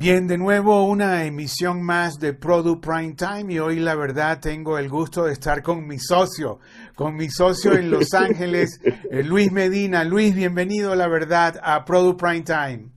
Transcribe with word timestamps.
Bien, 0.00 0.28
de 0.28 0.38
nuevo 0.38 0.86
una 0.86 1.24
emisión 1.24 1.82
más 1.82 2.20
de 2.20 2.32
Product 2.32 2.86
Prime 2.86 3.14
Time 3.14 3.52
y 3.52 3.58
hoy 3.58 3.80
la 3.80 3.96
verdad 3.96 4.38
tengo 4.40 4.78
el 4.78 4.88
gusto 4.88 5.24
de 5.24 5.32
estar 5.32 5.60
con 5.60 5.88
mi 5.88 5.98
socio, 5.98 6.60
con 6.94 7.16
mi 7.16 7.28
socio 7.28 7.72
en 7.72 7.90
Los 7.90 8.14
Ángeles, 8.14 8.80
eh, 8.84 9.24
Luis 9.24 9.50
Medina. 9.50 10.04
Luis, 10.04 10.36
bienvenido 10.36 10.94
la 10.94 11.08
verdad 11.08 11.58
a 11.64 11.84
Product 11.84 12.20
Prime 12.20 12.42
Time. 12.42 12.92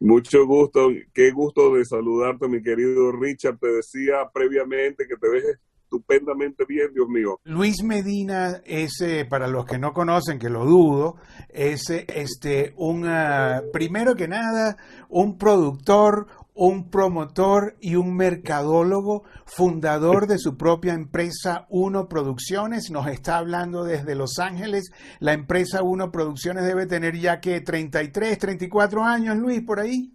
Mucho 0.00 0.44
gusto, 0.44 0.88
qué 1.12 1.30
gusto 1.30 1.72
de 1.72 1.84
saludarte 1.84 2.48
mi 2.48 2.60
querido 2.60 3.12
Richard. 3.12 3.60
Te 3.60 3.68
decía 3.68 4.28
previamente 4.34 5.06
que 5.06 5.14
te 5.14 5.28
ves 5.28 5.60
estupendamente 5.84 6.64
bien, 6.66 6.92
Dios 6.92 7.08
mío. 7.08 7.40
Luis 7.44 7.82
Medina 7.82 8.60
es, 8.64 9.00
eh, 9.00 9.24
para 9.28 9.46
los 9.46 9.64
que 9.64 9.78
no 9.78 9.92
conocen, 9.92 10.38
que 10.38 10.50
lo 10.50 10.64
dudo, 10.64 11.16
es 11.48 11.88
eh, 11.90 12.04
este, 12.08 12.74
un, 12.76 13.06
ah, 13.06 13.62
primero 13.72 14.14
que 14.14 14.26
nada, 14.26 14.76
un 15.08 15.38
productor, 15.38 16.26
un 16.54 16.88
promotor 16.88 17.76
y 17.80 17.96
un 17.96 18.14
mercadólogo, 18.14 19.24
fundador 19.44 20.26
de 20.26 20.38
su 20.38 20.56
propia 20.56 20.94
empresa 20.94 21.66
Uno 21.68 22.08
Producciones. 22.08 22.90
Nos 22.90 23.08
está 23.08 23.38
hablando 23.38 23.84
desde 23.84 24.14
Los 24.14 24.38
Ángeles. 24.38 24.90
La 25.18 25.32
empresa 25.32 25.82
Uno 25.82 26.12
Producciones 26.12 26.64
debe 26.64 26.86
tener 26.86 27.18
ya 27.18 27.40
que 27.40 27.60
33, 27.60 28.38
34 28.38 29.04
años, 29.04 29.36
Luis, 29.36 29.62
por 29.62 29.80
ahí. 29.80 30.13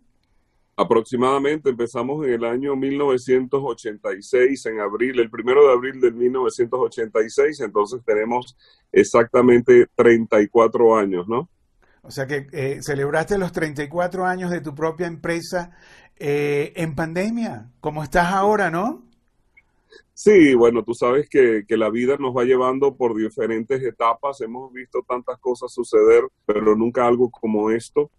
Aproximadamente 0.79 1.71
empezamos 1.71 2.25
en 2.25 2.35
el 2.35 2.45
año 2.45 2.73
1986, 2.73 4.65
en 4.67 4.79
abril, 4.79 5.19
el 5.19 5.29
primero 5.29 5.67
de 5.67 5.73
abril 5.73 5.99
de 5.99 6.09
1986, 6.09 7.59
entonces 7.59 8.01
tenemos 8.05 8.55
exactamente 8.89 9.87
34 9.93 10.95
años, 10.95 11.27
¿no? 11.27 11.49
O 12.01 12.11
sea 12.11 12.27
que 12.27 12.47
eh, 12.53 12.81
celebraste 12.81 13.37
los 13.37 13.51
34 13.51 14.25
años 14.25 14.51
de 14.51 14.61
tu 14.61 14.73
propia 14.73 15.07
empresa 15.07 15.71
eh, 16.15 16.71
en 16.77 16.95
pandemia, 16.95 17.69
como 17.81 18.01
estás 18.01 18.31
ahora, 18.31 18.71
¿no? 18.71 19.03
Sí, 20.13 20.53
bueno, 20.53 20.85
tú 20.85 20.93
sabes 20.93 21.27
que, 21.27 21.65
que, 21.67 21.75
la 21.75 21.89
vida 21.89 22.15
nos 22.17 22.33
va 22.33 22.45
llevando 22.45 22.95
por 22.95 23.17
diferentes 23.17 23.83
etapas, 23.83 24.39
hemos 24.39 24.71
visto 24.71 25.03
tantas 25.05 25.39
cosas 25.39 25.73
suceder, 25.73 26.23
pero 26.45 26.73
nunca 26.73 27.05
algo 27.05 27.29
como 27.29 27.69
esto. 27.69 28.09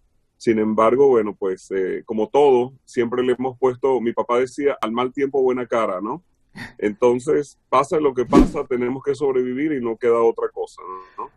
Sin 0.41 0.57
embargo, 0.57 1.07
bueno, 1.07 1.35
pues 1.37 1.69
eh, 1.69 2.01
como 2.03 2.27
todo, 2.27 2.73
siempre 2.83 3.21
le 3.21 3.33
hemos 3.33 3.59
puesto, 3.59 4.01
mi 4.01 4.11
papá 4.11 4.39
decía, 4.39 4.75
al 4.81 4.91
mal 4.91 5.13
tiempo 5.13 5.39
buena 5.39 5.67
cara, 5.67 6.01
¿no? 6.01 6.23
Entonces, 6.79 7.59
pasa 7.69 7.99
lo 7.99 8.15
que 8.15 8.25
pasa, 8.25 8.65
tenemos 8.65 9.03
que 9.03 9.13
sobrevivir 9.13 9.71
y 9.73 9.79
no 9.79 9.97
queda 9.97 10.19
otra 10.19 10.49
cosa, 10.49 10.81
¿no? 11.15 11.29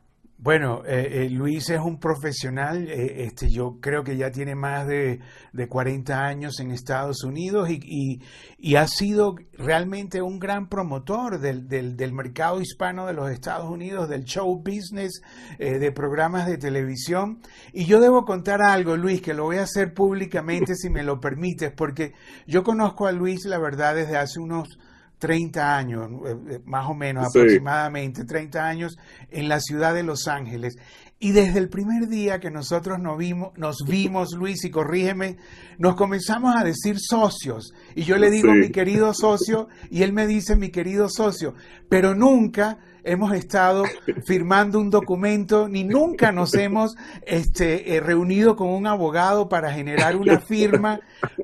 Bueno, 0.44 0.82
eh, 0.84 1.24
eh, 1.24 1.30
Luis 1.30 1.70
es 1.70 1.80
un 1.80 1.98
profesional, 1.98 2.86
eh, 2.86 3.24
este, 3.24 3.50
yo 3.50 3.78
creo 3.80 4.04
que 4.04 4.18
ya 4.18 4.30
tiene 4.30 4.54
más 4.54 4.86
de, 4.86 5.20
de 5.54 5.68
40 5.68 6.22
años 6.22 6.60
en 6.60 6.70
Estados 6.70 7.24
Unidos 7.24 7.70
y, 7.70 8.20
y, 8.58 8.76
ha 8.76 8.86
sido 8.86 9.36
realmente 9.54 10.20
un 10.20 10.38
gran 10.38 10.68
promotor 10.68 11.40
del, 11.40 11.66
del, 11.66 11.96
del, 11.96 12.12
mercado 12.12 12.60
hispano 12.60 13.06
de 13.06 13.14
los 13.14 13.30
Estados 13.30 13.70
Unidos, 13.70 14.10
del 14.10 14.24
show 14.24 14.54
business, 14.62 15.22
de 15.58 15.92
programas 15.92 16.46
de 16.46 16.58
televisión. 16.58 17.40
Y 17.72 17.86
yo 17.86 17.98
debo 17.98 18.26
contar 18.26 18.60
algo, 18.60 18.98
Luis, 18.98 19.22
que 19.22 19.32
lo 19.32 19.44
voy 19.44 19.56
a 19.56 19.62
hacer 19.62 19.94
públicamente 19.94 20.74
si 20.74 20.90
me 20.90 21.04
lo 21.04 21.20
permites, 21.20 21.72
porque 21.72 22.12
yo 22.46 22.64
conozco 22.64 23.06
a 23.06 23.12
Luis, 23.12 23.46
la 23.46 23.58
verdad, 23.58 23.94
desde 23.94 24.18
hace 24.18 24.40
unos 24.40 24.78
30 25.18 25.76
años, 25.76 26.10
eh, 26.26 26.36
eh, 26.50 26.60
más 26.64 26.88
o 26.88 26.94
menos 26.94 27.26
aproximadamente 27.26 28.24
30 28.24 28.66
años, 28.66 28.98
en 29.30 29.48
la 29.48 29.60
ciudad 29.60 29.94
de 29.94 30.02
Los 30.02 30.28
Ángeles. 30.28 30.76
Y 31.18 31.32
desde 31.32 31.58
el 31.58 31.68
primer 31.68 32.08
día 32.08 32.40
que 32.40 32.50
nosotros 32.50 32.98
nos 32.98 33.16
vimos, 33.16 33.56
nos 33.56 33.78
vimos, 33.86 34.34
Luis, 34.36 34.64
y 34.64 34.70
corrígeme, 34.70 35.38
nos 35.78 35.94
comenzamos 35.94 36.54
a 36.56 36.64
decir 36.64 36.96
socios. 36.98 37.72
Y 37.94 38.02
yo 38.02 38.18
le 38.18 38.30
digo 38.30 38.52
mi 38.52 38.70
querido 38.70 39.14
socio, 39.14 39.68
y 39.90 40.02
él 40.02 40.12
me 40.12 40.26
dice 40.26 40.56
mi 40.56 40.70
querido 40.70 41.08
socio, 41.08 41.54
pero 41.88 42.14
nunca 42.14 42.78
hemos 43.04 43.32
estado 43.32 43.84
firmando 44.26 44.80
un 44.80 44.90
documento, 44.90 45.68
ni 45.68 45.84
nunca 45.84 46.32
nos 46.32 46.54
hemos 46.54 46.96
este, 47.26 47.94
eh, 47.94 48.00
reunido 48.00 48.56
con 48.56 48.68
un 48.68 48.86
abogado 48.86 49.48
para 49.48 49.72
generar 49.72 50.16
una 50.16 50.40
firma, 50.40 51.00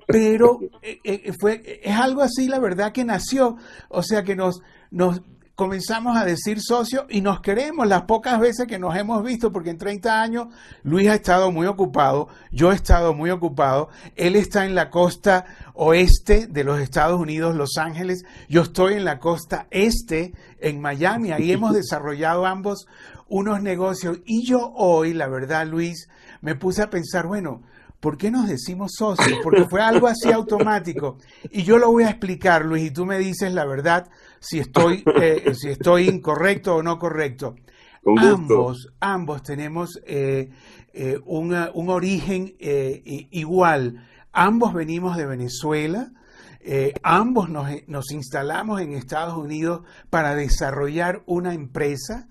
pero 0.06 0.58
eh, 0.82 1.00
eh, 1.04 1.32
fue, 1.38 1.80
es 1.82 1.96
algo 1.96 2.22
así, 2.22 2.48
la 2.48 2.58
verdad, 2.58 2.92
que 2.92 3.04
nació, 3.04 3.56
o 3.88 4.02
sea, 4.02 4.24
que 4.24 4.34
nos, 4.34 4.62
nos 4.90 5.22
comenzamos 5.60 6.16
a 6.16 6.24
decir 6.24 6.58
socio 6.58 7.04
y 7.10 7.20
nos 7.20 7.42
queremos 7.42 7.86
las 7.86 8.04
pocas 8.04 8.40
veces 8.40 8.66
que 8.66 8.78
nos 8.78 8.96
hemos 8.96 9.22
visto, 9.22 9.52
porque 9.52 9.68
en 9.68 9.76
30 9.76 10.22
años 10.22 10.46
Luis 10.84 11.06
ha 11.10 11.14
estado 11.14 11.52
muy 11.52 11.66
ocupado, 11.66 12.28
yo 12.50 12.72
he 12.72 12.74
estado 12.74 13.12
muy 13.12 13.28
ocupado, 13.28 13.90
él 14.16 14.36
está 14.36 14.64
en 14.64 14.74
la 14.74 14.88
costa 14.88 15.44
oeste 15.74 16.46
de 16.46 16.64
los 16.64 16.80
Estados 16.80 17.20
Unidos, 17.20 17.56
Los 17.56 17.76
Ángeles, 17.76 18.24
yo 18.48 18.62
estoy 18.62 18.94
en 18.94 19.04
la 19.04 19.18
costa 19.18 19.66
este, 19.70 20.32
en 20.60 20.80
Miami, 20.80 21.30
ahí 21.30 21.52
hemos 21.52 21.74
desarrollado 21.74 22.46
ambos 22.46 22.86
unos 23.28 23.60
negocios 23.60 24.20
y 24.24 24.46
yo 24.46 24.72
hoy, 24.74 25.12
la 25.12 25.28
verdad 25.28 25.66
Luis, 25.66 26.08
me 26.40 26.54
puse 26.54 26.80
a 26.80 26.88
pensar, 26.88 27.26
bueno, 27.26 27.60
¿por 28.00 28.16
qué 28.16 28.30
nos 28.30 28.48
decimos 28.48 28.92
socios? 28.96 29.40
Porque 29.42 29.66
fue 29.66 29.82
algo 29.82 30.06
así 30.06 30.32
automático. 30.32 31.18
Y 31.50 31.64
yo 31.64 31.76
lo 31.76 31.90
voy 31.90 32.04
a 32.04 32.08
explicar, 32.08 32.64
Luis, 32.64 32.84
y 32.84 32.90
tú 32.90 33.04
me 33.04 33.18
dices 33.18 33.52
la 33.52 33.66
verdad 33.66 34.08
si 34.40 34.58
estoy, 34.58 35.04
eh, 35.20 35.54
si 35.54 35.68
estoy 35.68 36.08
incorrecto 36.08 36.74
o 36.76 36.82
no 36.82 36.98
correcto. 36.98 37.54
Ambos, 38.16 38.88
ambos 38.98 39.42
tenemos 39.42 40.00
eh, 40.06 40.48
eh, 40.94 41.18
un 41.22 41.90
origen 41.90 42.54
igual. 42.58 44.06
Ambos 44.32 44.72
venimos 44.72 45.18
de 45.18 45.26
Venezuela. 45.26 46.10
ambos 47.02 47.50
nos, 47.50 47.68
nos, 47.88 48.10
instalamos 48.10 48.80
en 48.80 48.94
Estados 48.94 49.36
Unidos 49.36 49.82
para 50.08 50.34
desarrollar 50.34 51.22
una 51.26 51.52
empresa. 51.52 52.26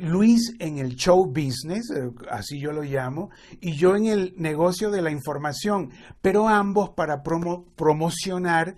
Luis 0.00 0.54
en 0.60 0.78
el 0.78 0.96
show 0.96 1.26
business, 1.26 1.92
así 2.30 2.58
yo 2.58 2.72
lo 2.72 2.82
llamo, 2.82 3.28
y 3.60 3.72
yo 3.72 3.96
en 3.96 4.06
el 4.06 4.32
negocio 4.38 4.90
de 4.90 5.02
la 5.02 5.10
información, 5.10 5.90
pero 6.22 6.48
ambos 6.48 6.90
para 6.90 7.22
promocionar 7.22 8.76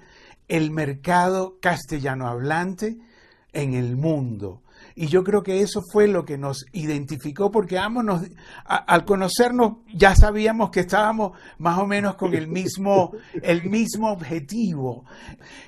el 0.49 0.71
mercado 0.71 1.59
castellano 1.61 2.29
hablante 2.29 2.99
en 3.53 3.75
el 3.75 3.97
mundo. 3.97 4.62
Y 4.95 5.07
yo 5.07 5.25
creo 5.25 5.43
que 5.43 5.61
eso 5.61 5.83
fue 5.93 6.09
lo 6.09 6.25
que 6.25 6.39
nos 6.39 6.67
identificó, 6.73 7.51
porque 7.51 7.79
ambos 7.79 8.05
nos, 8.05 8.23
al 8.65 9.05
conocernos 9.05 9.79
ya 9.95 10.15
sabíamos 10.15 10.71
que 10.71 10.81
estábamos 10.81 11.33
más 11.59 11.79
o 11.79 11.87
menos 11.87 12.17
con 12.17 12.35
el 12.35 12.49
mismo, 12.49 13.13
el 13.43 13.65
mismo 13.65 14.11
objetivo. 14.11 15.05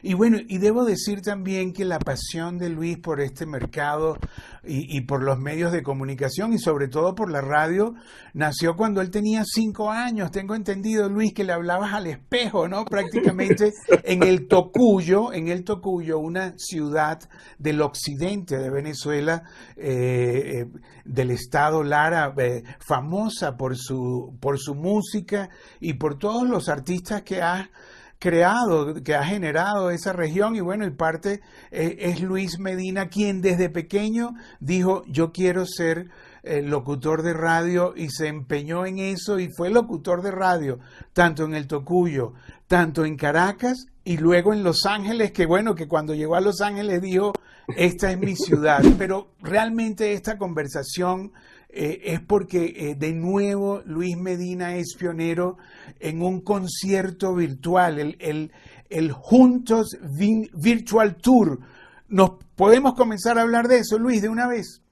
Y 0.03 0.15
bueno, 0.15 0.39
y 0.47 0.59
debo 0.59 0.85
decir 0.85 1.23
también 1.23 1.73
que 1.73 1.85
la 1.85 1.99
pasión 1.99 2.59
de 2.59 2.69
Luis 2.69 2.99
por 2.99 3.21
este 3.21 3.47
mercado 3.47 4.19
y, 4.65 4.97
y 4.97 5.03
por 5.03 5.23
los 5.23 5.39
medios 5.39 5.73
de 5.73 5.83
comunicación 5.83 6.53
y 6.53 6.59
sobre 6.59 6.89
todo 6.89 7.15
por 7.15 7.31
la 7.31 7.41
radio 7.41 7.95
nació 8.33 8.77
cuando 8.77 9.01
él 9.01 9.11
tenía 9.11 9.43
cinco 9.45 9.91
años. 9.91 10.31
Tengo 10.31 10.55
entendido, 10.55 11.09
Luis, 11.09 11.33
que 11.33 11.45
le 11.45 11.53
hablabas 11.53 11.93
al 11.93 12.06
espejo, 12.06 12.69
¿no? 12.69 12.85
Prácticamente 12.85 13.73
en 14.03 14.23
el 14.23 14.49
Tocuyo, 14.49 15.33
en 15.33 15.49
el 15.49 15.65
Tocuyo, 15.65 16.19
una 16.19 16.55
ciudad 16.56 17.21
del 17.59 17.81
occidente 17.81 18.59
de 18.59 18.71
Venezuela 18.71 19.13
eh, 19.19 19.42
eh, 19.76 20.66
del 21.04 21.30
estado 21.30 21.82
Lara, 21.82 22.34
eh, 22.36 22.62
famosa 22.78 23.56
por 23.56 23.76
su, 23.76 24.36
por 24.41 24.58
su 24.58 24.75
música 24.75 25.50
y 25.80 25.94
por 25.94 26.19
todos 26.19 26.48
los 26.48 26.69
artistas 26.69 27.22
que 27.22 27.42
ha 27.42 27.70
creado, 28.19 29.02
que 29.02 29.14
ha 29.14 29.25
generado 29.25 29.91
esa 29.91 30.12
región. 30.12 30.56
Y 30.56 30.60
bueno, 30.60 30.86
y 30.86 30.91
parte 30.91 31.41
es 31.70 32.20
Luis 32.20 32.58
Medina 32.58 33.08
quien 33.08 33.41
desde 33.41 33.69
pequeño 33.69 34.34
dijo 34.60 35.02
yo 35.06 35.32
quiero 35.32 35.66
ser 35.66 36.08
locutor 36.44 37.22
de 37.22 37.32
radio 37.32 37.94
y 37.97 38.10
se 38.10 38.28
empeñó 38.28 38.84
en 38.84 38.99
eso 38.99 39.38
y 39.38 39.49
fue 39.56 39.71
locutor 39.71 40.22
de 40.22 40.31
radio 40.31 40.78
tanto 41.12 41.44
en 41.44 41.55
el 41.55 41.66
Tocuyo, 41.66 42.34
tanto 42.66 43.05
en 43.05 43.16
Caracas 43.16 43.87
y 44.05 44.19
luego 44.19 44.52
en 44.52 44.62
Los 44.62 44.85
Ángeles, 44.85 45.32
que 45.32 45.46
bueno, 45.46 45.75
que 45.75 45.88
cuando 45.88 46.14
llegó 46.14 46.37
a 46.37 46.41
Los 46.41 46.61
Ángeles 46.61 47.00
dijo 47.00 47.32
esta 47.76 48.11
es 48.11 48.19
mi 48.19 48.37
ciudad. 48.37 48.82
Pero 48.99 49.32
realmente 49.41 50.12
esta 50.12 50.38
conversación 50.38 51.32
eh, 51.69 52.00
es 52.05 52.20
porque 52.20 52.75
eh, 52.76 52.94
de 52.94 53.12
nuevo 53.12 53.82
Luis 53.85 54.17
Medina 54.17 54.76
es 54.76 54.94
pionero 54.99 55.56
en 56.00 56.23
un 56.23 56.41
concierto 56.41 57.35
virtual, 57.35 57.99
el, 57.99 58.52
el, 58.91 59.12
Juntos 59.12 59.96
Virtual 60.55 61.17
Tour. 61.17 61.61
¿Nos 62.08 62.32
podemos 62.55 62.94
comenzar 62.94 63.38
a 63.38 63.43
hablar 63.43 63.67
de 63.67 63.79
eso, 63.79 63.99
Luis, 63.99 64.23
de 64.23 64.29
una 64.29 64.46
vez? 64.46 64.83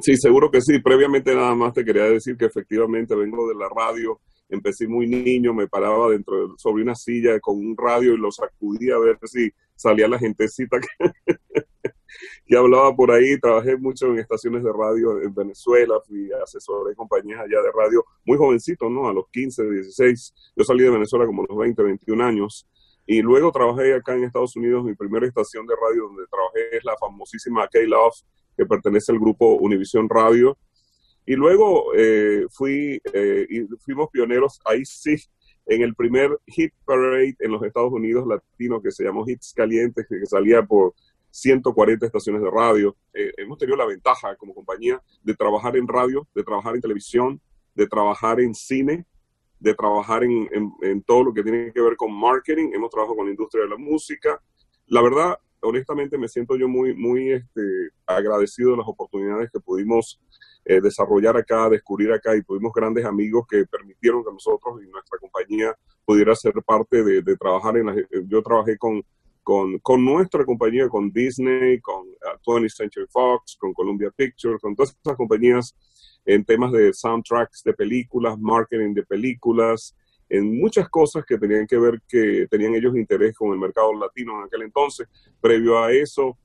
Sí, 0.00 0.16
seguro 0.16 0.50
que 0.50 0.60
sí. 0.60 0.78
Previamente 0.80 1.34
nada 1.34 1.54
más 1.54 1.72
te 1.72 1.84
quería 1.84 2.04
decir 2.04 2.36
que 2.36 2.46
efectivamente 2.46 3.14
vengo 3.14 3.48
de 3.48 3.54
la 3.54 3.68
radio 3.68 4.20
empecé 4.50 4.86
muy 4.88 5.06
niño, 5.06 5.54
me 5.54 5.68
paraba 5.68 6.10
dentro 6.10 6.54
sobre 6.58 6.82
una 6.82 6.94
silla 6.94 7.38
con 7.40 7.56
un 7.56 7.76
radio 7.76 8.14
y 8.14 8.18
lo 8.18 8.30
sacudía 8.30 8.96
a 8.96 8.98
ver 8.98 9.18
si 9.24 9.50
salía 9.74 10.08
la 10.08 10.18
gentecita 10.18 10.78
que 12.46 12.56
hablaba 12.56 12.94
por 12.94 13.10
ahí. 13.12 13.38
Trabajé 13.38 13.76
mucho 13.76 14.06
en 14.06 14.18
estaciones 14.18 14.62
de 14.62 14.72
radio 14.72 15.22
en 15.22 15.34
Venezuela, 15.34 15.94
fui 16.06 16.30
asesor 16.32 16.88
de 16.88 16.94
compañías 16.94 17.40
allá 17.40 17.62
de 17.62 17.70
radio, 17.72 18.04
muy 18.24 18.36
jovencito, 18.36 18.90
¿no? 18.90 19.08
A 19.08 19.12
los 19.12 19.28
15, 19.30 19.70
16. 19.70 20.34
Yo 20.56 20.64
salí 20.64 20.82
de 20.82 20.90
Venezuela 20.90 21.26
como 21.26 21.42
a 21.42 21.46
los 21.48 21.58
20, 21.58 21.82
21 21.82 22.24
años. 22.24 22.66
Y 23.06 23.22
luego 23.22 23.50
trabajé 23.50 23.94
acá 23.94 24.14
en 24.14 24.24
Estados 24.24 24.54
Unidos, 24.56 24.84
mi 24.84 24.94
primera 24.94 25.26
estación 25.26 25.66
de 25.66 25.74
radio 25.74 26.04
donde 26.04 26.22
trabajé 26.30 26.76
es 26.76 26.84
la 26.84 26.96
famosísima 26.96 27.66
K-Love, 27.66 28.14
que 28.60 28.66
pertenece 28.66 29.10
al 29.10 29.18
grupo 29.18 29.54
Univision 29.54 30.06
Radio. 30.06 30.58
Y 31.24 31.34
luego 31.34 31.94
eh, 31.96 32.44
fui, 32.50 33.00
eh, 33.14 33.46
y 33.48 33.60
fuimos 33.78 34.10
pioneros, 34.10 34.60
ahí 34.66 34.84
sí, 34.84 35.16
en 35.64 35.80
el 35.80 35.94
primer 35.94 36.38
hit 36.46 36.74
parade 36.84 37.36
en 37.38 37.52
los 37.52 37.62
Estados 37.62 37.90
Unidos 37.90 38.26
latino 38.26 38.82
que 38.82 38.90
se 38.90 39.04
llamó 39.04 39.24
Hits 39.26 39.54
Calientes, 39.56 40.06
que 40.06 40.26
salía 40.26 40.62
por 40.62 40.94
140 41.30 42.04
estaciones 42.04 42.42
de 42.42 42.50
radio. 42.50 42.94
Eh, 43.14 43.32
hemos 43.38 43.56
tenido 43.56 43.78
la 43.78 43.86
ventaja 43.86 44.36
como 44.36 44.54
compañía 44.54 45.00
de 45.22 45.34
trabajar 45.34 45.76
en 45.76 45.88
radio, 45.88 46.28
de 46.34 46.42
trabajar 46.42 46.74
en 46.74 46.82
televisión, 46.82 47.40
de 47.74 47.86
trabajar 47.86 48.40
en 48.40 48.54
cine, 48.54 49.06
de 49.58 49.74
trabajar 49.74 50.24
en, 50.24 50.48
en, 50.82 51.02
todo 51.02 51.24
lo 51.24 51.32
que 51.32 51.42
tiene 51.42 51.72
que 51.72 51.80
ver 51.80 51.96
con 51.96 52.12
marketing. 52.12 52.72
Hemos 52.74 52.90
trabajado 52.90 53.16
con 53.16 53.26
la 53.26 53.30
industria 53.30 53.64
de 53.64 53.70
la 53.70 53.76
música. 53.78 54.42
La 54.86 55.02
verdad, 55.02 55.38
honestamente, 55.62 56.18
me 56.18 56.28
siento 56.28 56.56
yo 56.56 56.68
muy, 56.68 56.94
muy 56.94 57.32
este, 57.32 57.90
agradecido 58.06 58.72
de 58.72 58.78
las 58.78 58.88
oportunidades 58.88 59.50
que 59.52 59.60
pudimos 59.60 60.20
eh, 60.64 60.80
desarrollar 60.80 61.36
acá, 61.36 61.68
descubrir 61.68 62.12
acá 62.12 62.36
y 62.36 62.42
tuvimos 62.42 62.72
grandes 62.72 63.04
amigos 63.04 63.46
que 63.48 63.64
permitieron 63.66 64.24
que 64.24 64.32
nosotros 64.32 64.82
y 64.82 64.90
nuestra 64.90 65.18
compañía 65.18 65.74
pudiera 66.04 66.34
ser 66.34 66.54
parte 66.64 67.02
de, 67.02 67.36
trabajar 67.36 67.76
en 67.76 67.86
la, 67.86 67.94
yo 68.26 68.42
trabajé 68.42 68.76
con 68.76 69.02
con, 69.42 69.78
con, 69.78 70.04
nuestra 70.04 70.44
compañía, 70.44 70.88
con 70.88 71.10
Disney, 71.10 71.80
con 71.80 72.06
20th 72.44 72.66
uh, 72.66 72.68
Century 72.68 73.06
Fox, 73.10 73.56
con 73.58 73.72
Columbia 73.72 74.10
Pictures, 74.14 74.60
con 74.60 74.76
todas 74.76 74.90
estas 74.90 75.16
compañías 75.16 75.74
en 76.24 76.44
temas 76.44 76.72
de 76.72 76.92
soundtracks 76.92 77.62
de 77.64 77.72
películas, 77.72 78.38
marketing 78.38 78.94
de 78.94 79.02
películas, 79.02 79.96
en 80.30 80.58
muchas 80.58 80.88
cosas 80.88 81.24
que 81.26 81.36
tenían 81.36 81.66
que 81.66 81.76
ver 81.76 82.00
que 82.08 82.46
tenían 82.48 82.74
ellos 82.74 82.96
interés 82.96 83.36
con 83.36 83.52
el 83.52 83.58
mercado 83.58 83.92
latino 83.92 84.38
en 84.38 84.44
aquel 84.46 84.62
entonces. 84.62 85.08
Previo 85.40 85.82
a 85.82 85.92
eso, 85.92 86.38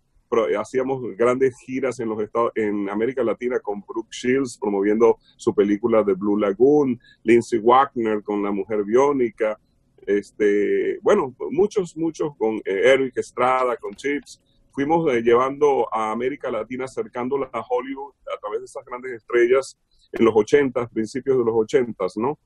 hacíamos 0.58 1.02
grandes 1.16 1.56
giras 1.66 2.00
en 2.00 2.10
los 2.10 2.22
estados, 2.22 2.52
en 2.56 2.90
América 2.90 3.24
Latina 3.24 3.60
con 3.60 3.82
Brooke 3.82 4.12
Shields 4.12 4.58
promoviendo 4.58 5.20
su 5.38 5.54
película 5.54 6.04
de 6.04 6.14
Blue 6.14 6.38
Lagoon, 6.38 7.00
Lindsay 7.24 7.60
Wagner 7.60 8.24
con 8.24 8.44
La 8.44 8.52
Mujer 8.52 8.84
Biónica, 8.84 9.58
este, 10.06 11.00
bueno, 11.02 11.36
muchos, 11.52 11.96
muchos 11.96 12.36
con 12.38 12.56
eh, 12.58 12.94
Eric 12.94 13.18
Estrada, 13.18 13.78
con 13.78 13.94
Chips. 13.94 14.42
Fuimos 14.72 15.12
eh, 15.12 15.22
llevando 15.22 15.88
a 15.94 16.12
América 16.12 16.52
Latina, 16.52 16.86
acercándola 16.86 17.50
a 17.54 17.62
Hollywood 17.62 18.14
a 18.36 18.40
través 18.40 18.60
de 18.60 18.66
esas 18.66 18.86
grandes 18.86 19.14
estrellas 19.14 19.78
en 20.12 20.26
los 20.26 20.36
80, 20.36 20.88
principios 20.90 21.38
de 21.38 21.46
los 21.46 21.56
80, 21.56 22.06
¿no? 22.18 22.38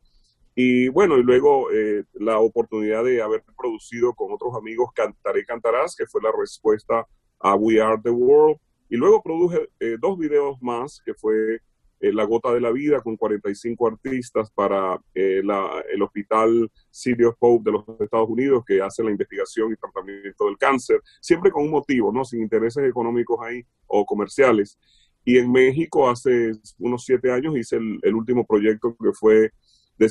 Y 0.56 0.90
bueno, 0.90 1.18
y 1.18 1.24
luego 1.24 1.72
eh, 1.72 2.04
la 2.13 2.40
oportunidad 2.40 3.04
de 3.04 3.22
haber 3.22 3.44
producido 3.57 4.13
con 4.13 4.31
otros 4.31 4.56
amigos 4.56 4.92
Cantaré 4.94 5.46
Cantarás, 5.46 5.96
que 5.96 6.06
fue 6.06 6.22
la 6.22 6.31
respuesta 6.38 7.07
a 7.40 7.56
We 7.56 7.81
Are 7.81 8.01
the 8.04 8.10
World. 8.10 8.57
Y 8.90 8.98
luego 8.98 9.22
produje 9.22 9.69
dos 10.00 10.18
videos 10.18 10.57
más, 10.62 11.00
que 11.06 11.13
fue 11.13 11.60
eh, 12.01 12.13
la 12.13 12.24
Gota 12.24 12.54
de 12.54 12.62
la 12.62 12.72
Vida 12.72 13.01
con 13.01 13.18
45 13.18 13.88
artistas 13.88 14.50
para 14.51 14.98
eh, 15.13 15.42
el 15.44 16.01
Hospital 16.01 16.72
City 16.90 17.25
of 17.25 17.36
Hope 17.40 17.69
de 17.69 17.74
los 17.74 17.84
Estados 18.00 18.30
Unidos 18.30 18.63
que 18.66 18.81
hace 18.81 19.04
la 19.04 19.12
investigación 19.12 19.74
y 19.74 19.75
tratamiento 19.75 20.45
del 20.45 20.57
cáncer, 20.57 21.02
siempre 21.19 21.52
con 21.52 21.63
un 21.63 21.72
motivo, 21.72 22.13
¿no? 22.13 22.24
Sin 22.24 22.42
intereses 22.42 22.88
económicos 22.88 23.38
ahí 23.45 23.63
o 23.88 24.06
comerciales. 24.06 24.80
Y 25.25 25.40
en 25.40 25.52
México 25.52 26.10
hace 26.10 26.54
unos 26.78 27.04
siete 27.04 27.34
años 27.34 27.57
hice 27.57 27.75
el, 27.75 28.16
último 28.16 28.45
proyecto 28.45 28.95
que 28.95 29.12
fue 29.12 29.52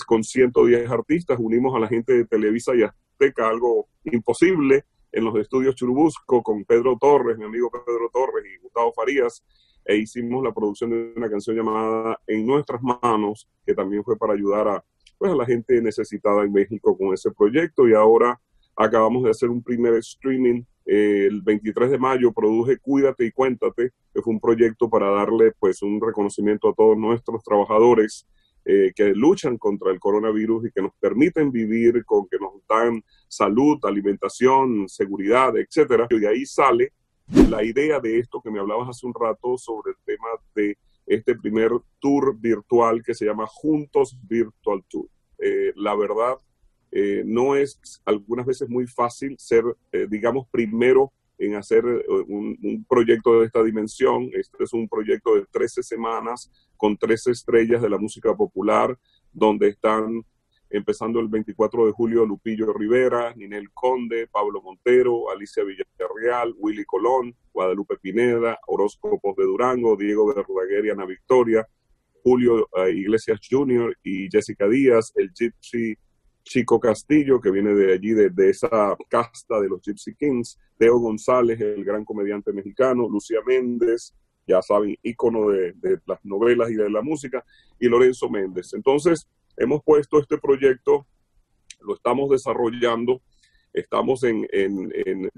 con 0.06 0.22
110 0.22 0.90
artistas, 0.90 1.38
unimos 1.40 1.74
a 1.74 1.78
la 1.78 1.88
gente 1.88 2.12
de 2.12 2.26
Televisa 2.26 2.74
y 2.74 2.82
Azteca, 2.82 3.48
algo 3.48 3.88
imposible, 4.04 4.84
en 5.12 5.24
los 5.24 5.34
estudios 5.36 5.74
Churubusco 5.74 6.42
con 6.42 6.64
Pedro 6.64 6.98
Torres, 7.00 7.38
mi 7.38 7.44
amigo 7.44 7.70
Pedro 7.70 8.10
Torres 8.12 8.44
y 8.44 8.62
Gustavo 8.62 8.92
Farías, 8.92 9.42
e 9.84 9.96
hicimos 9.96 10.44
la 10.44 10.52
producción 10.52 10.90
de 10.90 11.14
una 11.16 11.30
canción 11.30 11.56
llamada 11.56 12.20
En 12.26 12.46
nuestras 12.46 12.82
manos, 12.82 13.48
que 13.64 13.74
también 13.74 14.04
fue 14.04 14.18
para 14.18 14.34
ayudar 14.34 14.68
a, 14.68 14.84
pues, 15.16 15.32
a 15.32 15.34
la 15.34 15.46
gente 15.46 15.80
necesitada 15.80 16.44
en 16.44 16.52
México 16.52 16.96
con 16.96 17.14
ese 17.14 17.30
proyecto 17.30 17.88
y 17.88 17.94
ahora 17.94 18.38
acabamos 18.76 19.24
de 19.24 19.30
hacer 19.30 19.48
un 19.48 19.62
primer 19.62 19.94
streaming 19.94 20.62
eh, 20.84 21.26
el 21.26 21.42
23 21.42 21.90
de 21.90 21.98
mayo 21.98 22.32
produje 22.32 22.78
Cuídate 22.78 23.26
y 23.26 23.32
Cuéntate, 23.32 23.90
que 24.14 24.22
fue 24.22 24.32
un 24.32 24.40
proyecto 24.40 24.88
para 24.88 25.10
darle 25.10 25.52
pues 25.58 25.82
un 25.82 26.00
reconocimiento 26.00 26.68
a 26.68 26.74
todos 26.74 26.96
nuestros 26.96 27.42
trabajadores 27.42 28.26
eh, 28.70 28.92
que 28.94 29.14
luchan 29.14 29.56
contra 29.56 29.90
el 29.90 29.98
coronavirus 29.98 30.66
y 30.66 30.70
que 30.70 30.82
nos 30.82 30.92
permiten 31.00 31.50
vivir 31.50 32.04
con 32.04 32.28
que 32.28 32.38
nos 32.38 32.52
dan 32.68 33.02
salud, 33.26 33.78
alimentación, 33.82 34.86
seguridad, 34.90 35.56
etcétera. 35.56 36.06
Y 36.10 36.18
de 36.18 36.28
ahí 36.28 36.44
sale 36.44 36.92
la 37.48 37.64
idea 37.64 37.98
de 37.98 38.18
esto 38.18 38.42
que 38.42 38.50
me 38.50 38.60
hablabas 38.60 38.90
hace 38.90 39.06
un 39.06 39.14
rato 39.14 39.56
sobre 39.56 39.92
el 39.92 39.96
tema 40.04 40.28
de 40.54 40.76
este 41.06 41.34
primer 41.34 41.70
tour 41.98 42.38
virtual 42.38 43.02
que 43.02 43.14
se 43.14 43.24
llama 43.24 43.46
Juntos 43.46 44.14
Virtual 44.28 44.84
Tour. 44.86 45.08
Eh, 45.38 45.72
la 45.74 45.96
verdad, 45.96 46.36
eh, 46.90 47.22
no 47.24 47.56
es 47.56 47.80
algunas 48.04 48.44
veces 48.44 48.68
muy 48.68 48.86
fácil 48.86 49.34
ser, 49.38 49.64
eh, 49.92 50.06
digamos, 50.10 50.46
primero 50.50 51.10
en 51.38 51.54
hacer 51.54 51.84
un, 51.84 52.58
un, 52.62 52.84
proyecto 52.88 53.40
de 53.40 53.46
esta 53.46 53.62
dimensión. 53.62 54.28
Este 54.32 54.64
es 54.64 54.72
un 54.72 54.88
proyecto 54.88 55.34
de 55.36 55.46
13 55.50 55.82
semanas 55.82 56.50
con 56.76 56.96
13 56.96 57.30
estrellas 57.30 57.80
de 57.80 57.90
la 57.90 57.98
música 57.98 58.34
popular, 58.34 58.98
donde 59.32 59.68
están 59.68 60.24
empezando 60.70 61.20
el 61.20 61.28
24 61.28 61.86
de 61.86 61.92
julio 61.92 62.26
Lupillo 62.26 62.72
Rivera, 62.72 63.32
Ninel 63.34 63.70
Conde, 63.72 64.26
Pablo 64.26 64.60
Montero, 64.62 65.30
Alicia 65.30 65.64
Villarreal, 65.64 66.54
Willy 66.58 66.84
Colón, 66.84 67.34
Guadalupe 67.52 67.96
Pineda, 67.96 68.58
Horóscopos 68.66 69.36
de 69.36 69.44
Durango, 69.44 69.96
Diego 69.96 70.26
Verdaguer 70.26 70.86
y 70.86 70.90
Ana 70.90 71.06
Victoria, 71.06 71.66
Julio 72.22 72.68
eh, 72.76 72.90
Iglesias 72.90 73.40
Jr. 73.48 73.96
y 74.02 74.28
Jessica 74.30 74.68
Díaz, 74.68 75.12
el 75.16 75.32
Gypsy 75.32 75.96
Chico 76.48 76.80
Castillo, 76.80 77.40
que 77.40 77.50
viene 77.50 77.74
de 77.74 77.92
allí, 77.92 78.12
de, 78.14 78.48
esa 78.48 78.96
casta 79.08 79.60
de 79.60 79.68
los 79.68 79.82
Gypsy 79.82 80.14
Kings, 80.14 80.58
Teo 80.78 80.98
González, 80.98 81.60
el 81.60 81.84
gran 81.84 82.06
comediante 82.06 82.52
mexicano, 82.54 83.06
Lucía 83.06 83.40
Méndez, 83.46 84.14
ya 84.46 84.62
saben, 84.62 84.96
ícono 85.02 85.50
de, 85.50 85.74
las 86.06 86.24
novelas 86.24 86.70
y 86.70 86.74
de 86.74 86.88
la 86.88 87.02
música, 87.02 87.44
y 87.78 87.86
Lorenzo 87.86 88.30
Méndez. 88.30 88.72
Entonces, 88.72 89.28
hemos 89.58 89.82
puesto 89.84 90.18
este 90.18 90.38
proyecto, 90.38 91.06
lo 91.80 91.94
estamos 91.94 92.30
desarrollando, 92.30 93.20
estamos 93.74 94.24
en, 94.24 94.48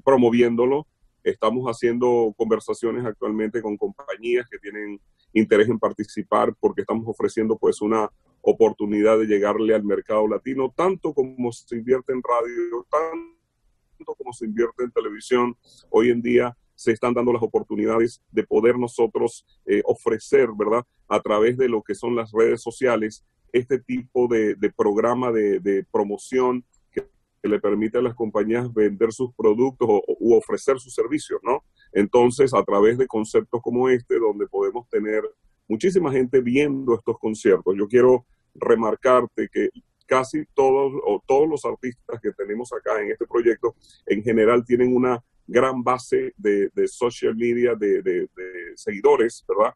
promoviéndolo, 0.04 0.86
estamos 1.24 1.66
haciendo 1.66 2.32
conversaciones 2.36 3.04
actualmente 3.04 3.60
con 3.60 3.76
compañías 3.76 4.48
que 4.48 4.58
tienen 4.58 5.00
interés 5.32 5.68
en 5.68 5.78
participar 5.78 6.54
porque 6.58 6.82
estamos 6.82 7.04
ofreciendo 7.08 7.58
pues 7.58 7.82
una 7.82 8.08
oportunidad 8.42 9.18
de 9.18 9.26
llegarle 9.26 9.74
al 9.74 9.84
mercado 9.84 10.26
latino, 10.26 10.72
tanto 10.74 11.12
como 11.12 11.52
se 11.52 11.76
invierte 11.76 12.12
en 12.12 12.22
radio, 12.22 12.86
tanto 12.90 14.14
como 14.14 14.32
se 14.32 14.46
invierte 14.46 14.84
en 14.84 14.90
televisión. 14.92 15.56
Hoy 15.90 16.10
en 16.10 16.22
día 16.22 16.56
se 16.74 16.92
están 16.92 17.12
dando 17.12 17.32
las 17.32 17.42
oportunidades 17.42 18.22
de 18.30 18.42
poder 18.44 18.78
nosotros 18.78 19.44
eh, 19.66 19.82
ofrecer, 19.84 20.48
¿verdad? 20.56 20.82
A 21.08 21.20
través 21.20 21.58
de 21.58 21.68
lo 21.68 21.82
que 21.82 21.94
son 21.94 22.16
las 22.16 22.32
redes 22.32 22.62
sociales, 22.62 23.22
este 23.52 23.78
tipo 23.80 24.28
de, 24.28 24.56
programa 24.74 25.30
de, 25.30 25.84
promoción 25.92 26.64
que, 26.90 27.06
le 27.42 27.60
permite 27.60 27.98
a 27.98 28.02
las 28.02 28.14
compañías 28.14 28.72
vender 28.72 29.12
sus 29.12 29.34
productos 29.34 29.88
o, 29.90 30.02
u 30.20 30.34
ofrecer 30.34 30.78
sus 30.78 30.94
servicios, 30.94 31.40
¿no? 31.42 31.64
Entonces, 31.92 32.54
a 32.54 32.62
través 32.64 32.96
de 32.96 33.06
conceptos 33.06 33.60
como 33.62 33.90
este, 33.90 34.18
donde 34.18 34.46
podemos 34.46 34.88
tener 34.88 35.22
muchísima 35.70 36.10
gente 36.10 36.40
viendo 36.40 36.94
estos 36.94 37.16
conciertos, 37.18 37.74
yo 37.78 37.86
quiero 37.86 38.26
remarcarte 38.54 39.48
que 39.48 39.70
casi 40.04 40.44
todos 40.52 40.92
o 41.06 41.22
todos 41.24 41.48
los 41.48 41.64
artistas 41.64 42.20
que 42.20 42.32
tenemos 42.32 42.72
acá 42.72 43.00
en 43.00 43.12
este 43.12 43.24
proyecto 43.24 43.76
en 44.06 44.20
general 44.24 44.64
tienen 44.64 44.94
una 44.94 45.22
gran 45.46 45.84
base 45.84 46.34
de, 46.36 46.70
social 46.88 47.36
media, 47.36 47.76
de, 47.76 48.02
de, 48.02 48.28
seguidores, 48.74 49.44
¿verdad? 49.46 49.72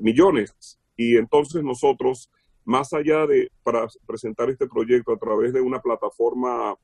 Millones. 0.00 0.80
Y 0.96 1.16
entonces 1.16 1.62
nosotros 1.62 2.28
más 2.64 2.92
allá 2.92 3.24
de 3.26 3.50
para 3.62 3.86
presentar 4.04 4.50
este 4.50 4.66
proyecto 4.66 5.12
a 5.12 5.18
través 5.18 5.52
de 5.52 5.60
una 5.60 5.80
plataforma 5.80 6.74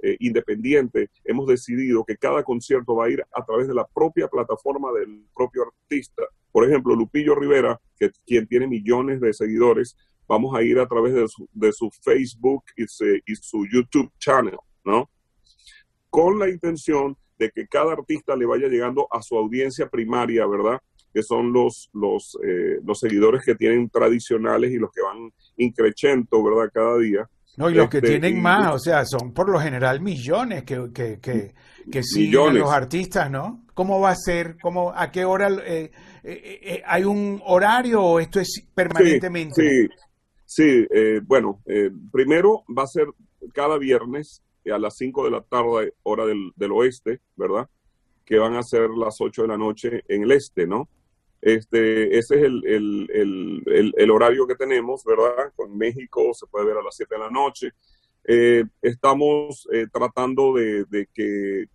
eh, 0.00 0.16
independiente, 0.20 1.10
hemos 1.24 1.46
decidido 1.46 2.04
que 2.04 2.16
cada 2.16 2.44
concierto 2.44 2.94
va 2.94 3.06
a 3.06 3.10
ir 3.10 3.24
a 3.32 3.44
través 3.44 3.66
de 3.66 3.74
la 3.74 3.86
propia 3.86 4.28
plataforma 4.28 4.92
del 4.92 5.24
propio 5.34 5.64
artista. 5.64 6.22
Por 6.52 6.64
ejemplo, 6.64 6.94
Lupillo 6.94 7.34
Rivera, 7.34 7.80
quien 8.26 8.46
tiene 8.46 8.66
millones 8.66 9.20
de 9.20 9.32
seguidores, 9.32 9.96
vamos 10.28 10.54
a 10.54 10.62
ir 10.62 10.78
a 10.78 10.86
través 10.86 11.14
de 11.14 11.72
su, 11.72 11.90
Facebook 12.02 12.64
y, 12.76 12.86
su 12.86 13.66
YouTube 13.66 14.12
channel, 14.18 14.58
¿no? 14.84 15.10
Con 16.10 16.38
la 16.38 16.48
intención 16.48 17.16
de 17.38 17.50
que 17.50 17.66
cada 17.66 17.92
artista 17.92 18.36
le 18.36 18.46
vaya 18.46 18.68
llegando 18.68 19.08
a 19.10 19.22
su 19.22 19.36
audiencia 19.36 19.88
primaria, 19.88 20.46
¿verdad? 20.46 20.80
Que 21.12 21.22
son 21.22 21.52
los, 21.52 21.88
los, 21.92 22.38
eh, 22.44 22.78
los 22.84 23.00
seguidores 23.00 23.44
que 23.44 23.54
tienen 23.54 23.88
tradicionales 23.88 24.70
y 24.70 24.78
los 24.78 24.92
que 24.92 25.02
van 25.02 25.32
increchendo, 25.56 26.42
¿verdad? 26.42 26.70
Cada 26.72 26.98
día. 26.98 27.28
No, 27.56 27.68
y 27.70 27.74
los 27.74 27.88
que 27.88 27.98
este, 27.98 28.10
tienen 28.10 28.40
más, 28.40 28.72
o 28.74 28.78
sea, 28.78 29.04
son 29.04 29.32
por 29.32 29.48
lo 29.48 29.58
general 29.58 30.00
millones 30.00 30.62
que, 30.62 30.90
que, 30.94 31.18
que, 31.18 31.54
que 31.90 32.02
siguen 32.04 32.58
los 32.58 32.70
artistas, 32.70 33.30
¿no? 33.30 33.64
¿Cómo 33.74 33.98
va 34.00 34.10
a 34.10 34.16
ser? 34.16 34.56
¿Cómo, 34.60 34.92
¿A 34.94 35.10
qué 35.10 35.24
hora? 35.24 35.48
Eh, 35.64 35.90
eh, 36.22 36.82
¿Hay 36.86 37.04
un 37.04 37.40
horario 37.44 38.02
o 38.02 38.20
esto 38.20 38.38
es 38.38 38.64
permanentemente? 38.74 39.88
Sí, 40.46 40.86
sí, 40.86 40.86
bueno, 41.26 41.60
primero 42.12 42.62
va 42.76 42.84
a 42.84 42.86
ser 42.86 43.06
cada 43.52 43.76
viernes 43.76 44.42
a 44.70 44.78
las 44.78 44.96
5 44.96 45.24
de 45.24 45.30
la 45.30 45.40
tarde, 45.42 45.94
hora 46.02 46.26
del, 46.26 46.52
del, 46.56 46.72
oeste, 46.72 47.20
¿verdad? 47.36 47.68
Que 48.24 48.38
van 48.38 48.54
a 48.54 48.62
ser 48.62 48.90
las 48.90 49.16
8 49.20 49.42
de 49.42 49.48
la 49.48 49.58
noche 49.58 50.02
en 50.08 50.22
el 50.22 50.32
este, 50.32 50.66
¿no? 50.66 50.88
Este, 51.40 52.18
ese 52.18 52.36
es 52.36 52.42
el, 52.42 52.66
el, 52.66 53.62
el, 53.66 53.94
el 53.96 54.10
horario 54.10 54.46
que 54.46 54.56
tenemos, 54.56 55.04
¿verdad? 55.04 55.52
Con 55.54 55.76
México 55.76 56.34
se 56.34 56.46
puede 56.46 56.66
ver 56.66 56.78
a 56.78 56.82
las 56.82 56.96
7 56.96 57.14
de 57.14 57.20
la 57.20 57.30
noche. 57.30 57.72
Eh, 58.24 58.64
estamos 58.82 59.66
eh, 59.72 59.86
tratando 59.92 60.54
de, 60.54 60.84
de, 60.84 61.08
que 61.14 61.66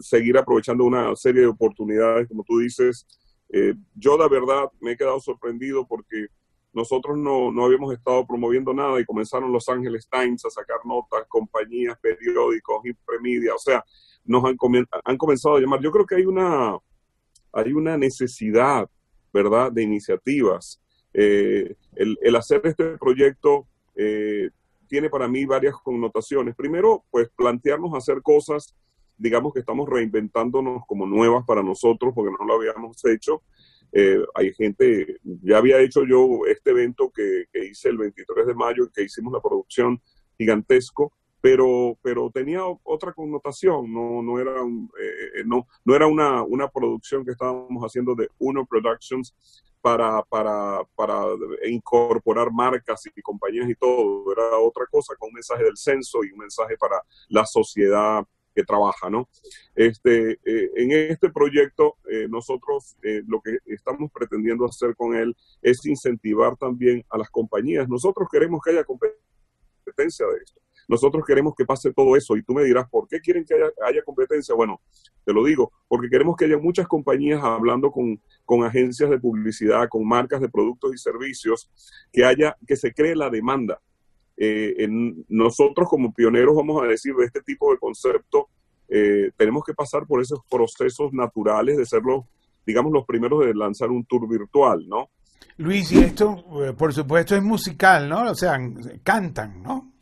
seguir 0.00 0.38
aprovechando 0.38 0.84
una 0.84 1.14
serie 1.16 1.42
de 1.42 1.48
oportunidades, 1.48 2.28
como 2.28 2.44
tú 2.44 2.58
dices. 2.58 3.06
Eh, 3.50 3.74
yo, 3.94 4.16
la 4.16 4.28
verdad, 4.28 4.70
me 4.80 4.92
he 4.92 4.96
quedado 4.96 5.20
sorprendido 5.20 5.86
porque 5.86 6.28
nosotros 6.72 7.18
no, 7.18 7.50
no, 7.50 7.64
habíamos 7.64 7.92
estado 7.92 8.26
promoviendo 8.26 8.72
nada 8.72 9.00
y 9.00 9.04
comenzaron 9.04 9.52
Los 9.52 9.68
Ángeles 9.68 10.08
Times 10.10 10.44
a 10.44 10.50
sacar 10.50 10.78
notas, 10.84 11.26
compañías, 11.28 11.98
periódicos, 12.00 12.84
Impremedia, 12.84 13.54
o 13.54 13.58
sea, 13.58 13.84
nos 14.24 14.44
han, 14.44 14.56
han 15.04 15.16
comenzado 15.16 15.56
a 15.56 15.60
llamar. 15.60 15.80
Yo 15.80 15.90
creo 15.90 16.06
que 16.06 16.16
hay 16.16 16.26
una, 16.26 16.76
hay 17.52 17.72
una 17.72 17.96
necesidad, 17.96 18.88
¿verdad?, 19.32 19.72
de 19.72 19.82
iniciativas. 19.82 20.80
Eh, 21.14 21.74
el, 21.96 22.36
hacer 22.36 22.60
este 22.64 22.96
proyecto 22.98 23.66
eh, 23.96 24.50
tiene 24.88 25.10
para 25.10 25.28
mí 25.28 25.44
varias 25.44 25.74
connotaciones. 25.82 26.54
Primero, 26.54 27.04
pues 27.10 27.28
plantearnos 27.36 27.94
hacer 27.94 28.22
cosas, 28.22 28.74
digamos 29.16 29.52
que 29.52 29.60
estamos 29.60 29.88
reinventándonos 29.88 30.82
como 30.86 31.06
nuevas 31.06 31.44
para 31.44 31.62
nosotros 31.62 32.12
porque 32.14 32.34
no 32.38 32.46
lo 32.46 32.54
habíamos 32.54 33.04
hecho. 33.04 33.42
Eh, 33.92 34.22
hay 34.34 34.52
gente, 34.54 35.16
ya 35.22 35.58
había 35.58 35.80
hecho 35.80 36.04
yo 36.04 36.40
este 36.46 36.70
evento 36.70 37.10
que, 37.10 37.46
hice 37.68 37.88
el 37.88 37.98
23 37.98 38.46
de 38.46 38.54
mayo, 38.54 38.90
que 38.92 39.04
hicimos 39.04 39.32
la 39.32 39.40
producción 39.40 40.00
gigantesco, 40.36 41.12
pero, 41.40 41.96
pero 42.02 42.30
tenía 42.30 42.62
otra 42.82 43.12
connotación, 43.12 43.92
no, 43.92 44.22
no 44.22 44.40
era, 44.40 44.52
eh, 44.52 45.42
no, 45.44 45.66
no 45.84 45.94
era 45.94 46.06
una, 46.06 46.42
una 46.42 46.68
producción 46.68 47.24
que 47.24 47.32
estábamos 47.32 47.82
haciendo 47.82 48.14
de 48.14 48.28
Uno 48.38 48.66
Productions 48.66 49.34
para, 49.80 50.22
para, 50.24 50.82
para 50.96 51.24
incorporar 51.66 52.50
marcas 52.52 53.02
y 53.14 53.22
compañías 53.22 53.68
y 53.68 53.74
todo, 53.74 54.32
era 54.32 54.58
otra 54.58 54.86
cosa 54.90 55.14
con 55.16 55.28
un 55.28 55.34
mensaje 55.34 55.64
del 55.64 55.76
censo 55.76 56.24
y 56.24 56.32
un 56.32 56.38
mensaje 56.38 56.76
para 56.76 57.00
la 57.28 57.46
sociedad 57.46 58.24
que 58.54 58.64
trabaja, 58.64 59.08
¿no? 59.08 59.28
Este, 59.76 60.32
eh, 60.44 60.70
en 60.74 60.90
este 60.90 61.30
proyecto, 61.30 61.96
eh, 62.10 62.26
nosotros 62.28 62.96
eh, 63.02 63.22
lo 63.26 63.40
que 63.40 63.58
estamos 63.66 64.10
pretendiendo 64.12 64.64
hacer 64.64 64.96
con 64.96 65.14
él 65.14 65.36
es 65.62 65.86
incentivar 65.86 66.56
también 66.56 67.04
a 67.08 67.18
las 67.18 67.30
compañías. 67.30 67.88
Nosotros 67.88 68.28
queremos 68.30 68.60
que 68.60 68.70
haya 68.70 68.82
competencia 68.82 70.26
de 70.26 70.38
esto. 70.44 70.60
Nosotros 70.88 71.24
queremos 71.26 71.54
que 71.54 71.64
pase 71.64 71.92
todo 71.92 72.16
eso 72.16 72.36
y 72.36 72.42
tú 72.42 72.54
me 72.54 72.64
dirás, 72.64 72.88
¿por 72.88 73.06
qué 73.06 73.20
quieren 73.20 73.44
que 73.44 73.54
haya, 73.54 74.02
competencia? 74.02 74.54
Bueno, 74.54 74.80
te 75.24 75.32
lo 75.32 75.44
digo, 75.44 75.70
porque 75.86 76.08
queremos 76.08 76.36
que 76.36 76.46
haya 76.46 76.58
muchas 76.58 76.88
compañías 76.88 77.40
hablando 77.44 77.92
con, 77.92 78.20
con 78.44 78.64
agencias 78.64 79.10
de 79.10 79.18
publicidad, 79.18 79.88
con 79.88 80.06
marcas 80.08 80.40
de 80.40 80.48
productos 80.48 80.94
y 80.94 80.98
servicios, 80.98 81.70
que 82.12 82.24
haya, 82.24 82.56
que 82.66 82.74
se 82.74 82.92
cree 82.92 83.14
la 83.14 83.30
demanda 83.30 83.80
eh, 84.40 84.86
nosotros 85.28 85.88
como 85.88 86.12
pioneros, 86.12 86.54
vamos 86.54 86.80
a 86.82 86.86
decir, 86.86 87.12
de 87.14 87.24
este 87.24 87.42
tipo 87.42 87.72
de 87.72 87.78
concepto, 87.78 88.48
eh, 88.88 89.32
tenemos 89.36 89.64
que 89.64 89.74
pasar 89.74 90.06
por 90.06 90.22
esos 90.22 90.38
procesos 90.48 91.12
naturales 91.12 91.76
de 91.76 91.84
ser 91.84 92.02
los, 92.02 92.24
digamos, 92.64 92.92
los 92.92 93.04
primeros 93.04 93.44
de 93.44 93.52
lanzar 93.52 93.90
un 93.90 94.04
tour 94.04 94.28
virtual, 94.28 94.88
¿no? 94.88 95.10
Luis, 95.56 95.90
y 95.90 95.98
esto, 95.98 96.44
eh, 96.64 96.72
por 96.72 96.94
supuesto, 96.94 97.34
es 97.34 97.42
musical, 97.42 98.08
¿no? 98.08 98.30
O 98.30 98.34
sea, 98.34 98.58
cantan, 99.02 99.60
¿no? 99.60 99.92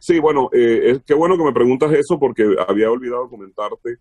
Sí, 0.00 0.18
bueno, 0.18 0.48
es, 0.50 1.02
qué 1.04 1.12
bueno 1.14 1.36
que 1.36 1.44
me 1.44 1.52
preguntas 1.52 1.92
eso 1.92 2.18
porque 2.18 2.56
había 2.66 2.90
olvidado 2.90 3.28
comentarte. 3.28 3.98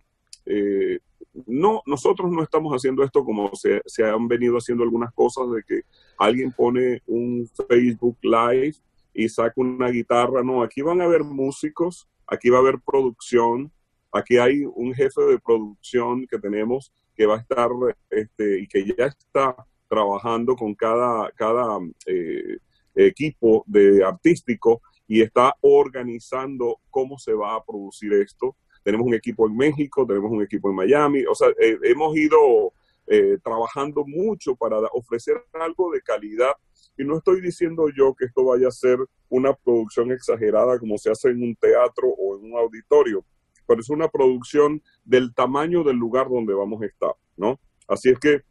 no, 1.46 1.82
nosotros 1.86 2.32
no 2.32 2.42
estamos 2.42 2.74
haciendo 2.74 3.04
esto 3.04 3.24
como 3.24 3.54
se, 3.54 3.82
se, 3.86 4.04
han 4.06 4.28
venido 4.28 4.58
haciendo 4.58 4.84
algunas 4.84 5.14
cosas 5.14 5.52
de 5.52 5.62
que 5.62 5.82
alguien 6.18 6.54
pone 6.54 7.02
un 7.06 7.48
Facebook 7.68 8.18
Live 8.22 8.76
y 9.14 9.28
saca 9.28 9.54
una 9.58 9.90
guitarra. 9.90 10.42
No, 10.42 10.64
aquí 10.64 10.82
van 10.82 11.02
a 11.02 11.04
haber 11.04 11.24
músicos, 11.24 12.08
aquí 12.26 12.50
va 12.50 12.58
a 12.58 12.62
haber 12.62 12.80
producción, 12.80 13.72
aquí 14.12 14.38
hay 14.38 14.64
un 14.66 14.94
jefe 14.94 15.22
de 15.24 15.38
producción 15.40 16.26
que 16.26 16.40
tenemos 16.40 16.94
que 17.14 17.26
va 17.26 17.36
a 17.36 17.40
estar 17.40 17.70
este, 18.10 18.62
y 18.62 18.68
que 18.68 18.86
ya 18.86 19.08
está 19.08 19.54
trabajando 19.90 20.56
con 20.56 20.74
cada, 20.74 21.30
cada 21.32 21.78
eh, 22.06 22.58
equipo 22.96 23.66
de 23.68 24.04
artístico 24.06 24.82
y 25.10 25.22
está 25.22 25.56
organizando 25.62 26.80
cómo 26.92 27.18
se 27.18 27.34
va 27.34 27.56
a 27.56 27.66
producir 27.66 28.14
esto. 28.14 28.56
Tenemos 28.84 29.08
un 29.08 29.16
equipo 29.16 29.48
en 29.48 29.58
México, 29.58 30.06
tenemos 30.06 30.32
un 30.32 30.44
equipo 30.44 30.70
en 30.70 30.76
Miami, 30.76 31.26
o 31.26 31.34
sea, 31.34 31.50
eh, 31.60 31.78
hemos 31.84 32.16
ido 32.16 32.72
eh, 33.08 33.40
trabajando 33.44 34.06
mucho 34.06 34.56
para 34.56 34.78
ofrecer 34.94 35.44
algo 35.54 35.92
de 35.92 36.02
calidad 36.02 36.52
y 36.96 37.04
no 37.04 37.18
estoy 37.18 37.42
diciendo 37.42 37.88
yo 37.90 38.14
que 38.14 38.26
esto 38.26 38.46
vaya 38.46 38.68
a 38.68 38.72
ser 38.72 39.00
una 39.30 39.54
producción 39.54 40.12
exagerada 40.12 40.78
como 40.78 40.96
se 41.00 41.10
hace 41.10 41.30
en 41.30 41.42
un 41.42 41.56
teatro 41.56 42.08
o 42.08 42.38
en 42.38 42.52
un 42.52 42.60
auditorio, 42.60 43.26
pero 43.66 43.82
es 43.82 43.90
una 43.90 44.10
producción 44.10 44.82
del 45.04 45.34
tamaño 45.34 45.84
del 45.84 45.96
lugar 45.96 46.30
donde 46.30 46.54
vamos 46.54 46.84
a 46.84 46.86
estar, 46.86 47.14
¿no? 47.36 47.60
Así 47.88 48.10
es 48.10 48.20
que 48.20 48.44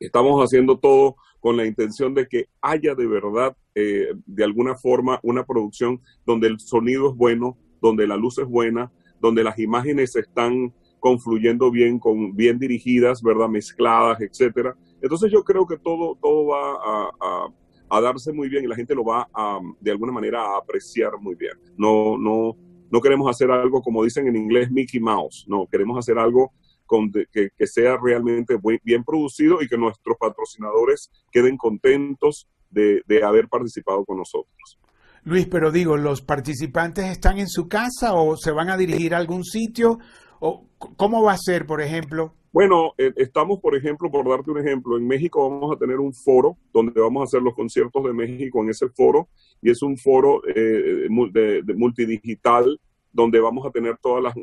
estamos 0.00 0.42
haciendo 0.42 0.80
todo 0.80 1.14
con 1.46 1.56
la 1.56 1.64
intención 1.64 2.12
de 2.12 2.26
que 2.26 2.48
haya 2.60 2.96
de 2.96 3.06
verdad, 3.06 3.56
eh, 3.76 4.08
de 4.26 4.42
alguna 4.42 4.74
forma, 4.74 5.20
una 5.22 5.46
producción 5.46 6.00
donde 6.24 6.48
el 6.48 6.58
sonido 6.58 7.10
es 7.10 7.16
bueno, 7.16 7.56
donde 7.80 8.04
la 8.08 8.16
luz 8.16 8.36
es 8.38 8.48
buena, 8.48 8.90
donde 9.20 9.44
las 9.44 9.56
imágenes 9.60 10.16
están 10.16 10.74
confluyendo 10.98 11.70
bien, 11.70 12.00
con, 12.00 12.34
bien 12.34 12.58
dirigidas, 12.58 13.22
¿verdad? 13.22 13.48
Mezcladas, 13.48 14.20
etcétera. 14.20 14.76
Entonces 15.00 15.30
yo 15.30 15.44
creo 15.44 15.68
que 15.68 15.78
todo, 15.78 16.18
todo 16.20 16.46
va 16.46 16.72
a, 16.84 17.48
a 17.90 18.00
darse 18.00 18.32
muy 18.32 18.48
bien 18.48 18.64
y 18.64 18.66
la 18.66 18.74
gente 18.74 18.96
lo 18.96 19.04
va 19.04 19.28
a, 19.32 19.60
de 19.80 19.92
alguna 19.92 20.10
manera 20.10 20.42
a 20.42 20.58
apreciar 20.58 21.12
muy 21.20 21.36
bien. 21.36 21.52
No, 21.76 22.18
no, 22.18 22.56
no 22.90 23.00
queremos 23.00 23.30
hacer 23.30 23.52
algo 23.52 23.82
como 23.82 24.02
dicen 24.02 24.26
en 24.26 24.34
inglés 24.34 24.68
Mickey 24.68 24.98
Mouse, 24.98 25.44
no, 25.46 25.68
queremos 25.70 25.96
hacer 25.96 26.18
algo 26.18 26.52
con 26.86 27.10
que, 27.12 27.26
que, 27.32 27.66
sea 27.66 27.96
realmente 28.02 28.56
bien 28.82 29.04
producido 29.04 29.60
y 29.60 29.68
que 29.68 29.76
nuestros 29.76 30.16
patrocinadores 30.18 31.10
queden 31.30 31.56
contentos 31.56 32.48
de, 32.70 33.02
de 33.06 33.24
haber 33.24 33.48
participado 33.48 34.04
con 34.04 34.18
nosotros. 34.18 34.78
Luis, 35.24 35.46
pero 35.46 35.72
digo, 35.72 35.96
¿los 35.96 36.22
participantes 36.22 37.06
están 37.06 37.38
en 37.38 37.48
su 37.48 37.68
casa 37.68 38.14
o 38.14 38.36
se 38.36 38.52
van 38.52 38.70
a 38.70 38.76
dirigir 38.76 39.14
a 39.14 39.18
algún 39.18 39.44
sitio? 39.44 39.98
¿O 40.38 40.68
¿Cómo 40.78 41.22
va 41.22 41.32
a 41.32 41.38
ser, 41.38 41.66
por 41.66 41.82
ejemplo? 41.82 42.34
Bueno, 42.52 42.94
eh, 42.96 43.12
estamos, 43.16 43.60
por 43.60 43.76
ejemplo, 43.76 44.10
por 44.10 44.26
darte 44.26 44.50
un 44.50 44.58
ejemplo, 44.58 44.96
en 44.96 45.06
México 45.06 45.50
vamos 45.50 45.76
a 45.76 45.78
tener 45.78 45.98
un 45.98 46.14
foro 46.14 46.56
donde 46.72 46.98
vamos 46.98 47.20
a 47.20 47.24
hacer 47.24 47.42
los 47.42 47.54
conciertos 47.54 48.02
de 48.04 48.14
México 48.14 48.62
en 48.62 48.70
ese 48.70 48.88
foro 48.88 49.28
y 49.60 49.70
es 49.70 49.82
un 49.82 49.98
foro 49.98 50.40
eh, 50.48 51.06
de, 51.32 51.74
multidigital 51.74 52.80
donde 53.12 53.40
vamos 53.40 53.66
a 53.66 53.70
tener 53.70 53.98
todas 53.98 54.22
las, 54.22 54.34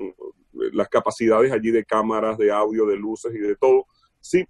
las, 0.72 0.90
capacidades 0.90 1.52
allí 1.52 1.72
de 1.72 1.86
cámaras, 1.86 2.38
de 2.38 2.52
audio, 2.52 2.86
de 2.86 2.96
luces 2.96 3.34
y 3.36 3.40
de 3.40 3.56
todo. 3.56 3.86
Sí, 4.20 4.46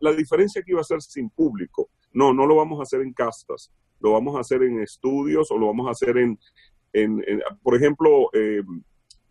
la, 0.00 0.12
diferencia 0.12 0.60
aquí 0.62 0.72
va 0.72 0.80
a 0.80 0.84
ser 0.84 1.02
sin 1.02 1.30
público. 1.30 1.90
No, 2.12 2.32
no 2.32 2.46
lo 2.46 2.56
vamos 2.56 2.80
a 2.80 2.84
hacer 2.84 3.02
en 3.02 3.12
castas, 3.12 3.70
lo 4.00 4.12
vamos 4.12 4.36
a 4.36 4.40
hacer 4.40 4.62
en 4.62 4.80
estudios 4.80 5.50
o 5.50 5.58
lo 5.58 5.66
vamos 5.66 5.88
a 5.88 5.90
hacer 5.90 6.16
en, 6.16 6.38
en, 6.92 7.22
por 7.62 7.76
ejemplo, 7.76 8.30
eh, 8.32 8.62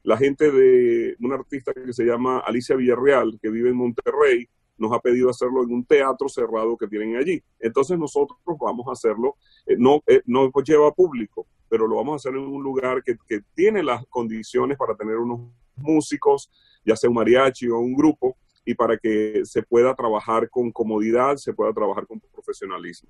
la 0.03 0.17
gente 0.17 0.51
de 0.51 1.15
una 1.19 1.35
artista 1.35 1.73
que 1.73 1.91
se 1.91 2.05
llama 2.05 2.39
Alicia 2.39 2.75
Villarreal, 2.75 3.39
que 3.41 3.49
vive 3.49 3.69
en 3.69 3.75
Monterrey, 3.75 4.47
nos 4.77 4.93
ha 4.93 4.99
pedido 4.99 5.29
hacerlo 5.29 5.63
en 5.63 5.73
un 5.73 5.85
teatro 5.85 6.29
cerrado 6.29 6.77
que 6.77 6.87
tienen 6.87 7.17
allí. 7.17 7.41
Entonces 7.59 7.97
nosotros 7.97 8.37
vamos 8.59 8.87
a 8.87 8.91
hacerlo, 8.91 9.35
eh, 9.65 9.75
no, 9.77 10.01
eh, 10.05 10.21
no 10.25 10.51
lleva 10.63 10.93
público, 10.93 11.47
pero 11.67 11.87
lo 11.87 11.95
vamos 11.97 12.13
a 12.13 12.15
hacer 12.17 12.39
en 12.39 12.45
un 12.45 12.63
lugar 12.63 13.03
que, 13.03 13.17
que, 13.27 13.41
tiene 13.53 13.83
las 13.83 14.05
condiciones 14.07 14.77
para 14.77 14.95
tener 14.95 15.17
unos 15.17 15.51
músicos, 15.77 16.49
ya 16.85 16.95
sea 16.95 17.09
un 17.09 17.15
mariachi 17.15 17.67
o 17.69 17.79
un 17.79 17.93
grupo, 17.93 18.37
y 18.65 18.73
para 18.73 18.97
que 18.97 19.41
se 19.45 19.63
pueda 19.63 19.93
trabajar 19.95 20.49
con 20.49 20.71
comodidad, 20.71 21.35
se 21.37 21.53
pueda 21.53 21.71
trabajar 21.71 22.05
con 22.05 22.19
profesionalismo. 22.19 23.09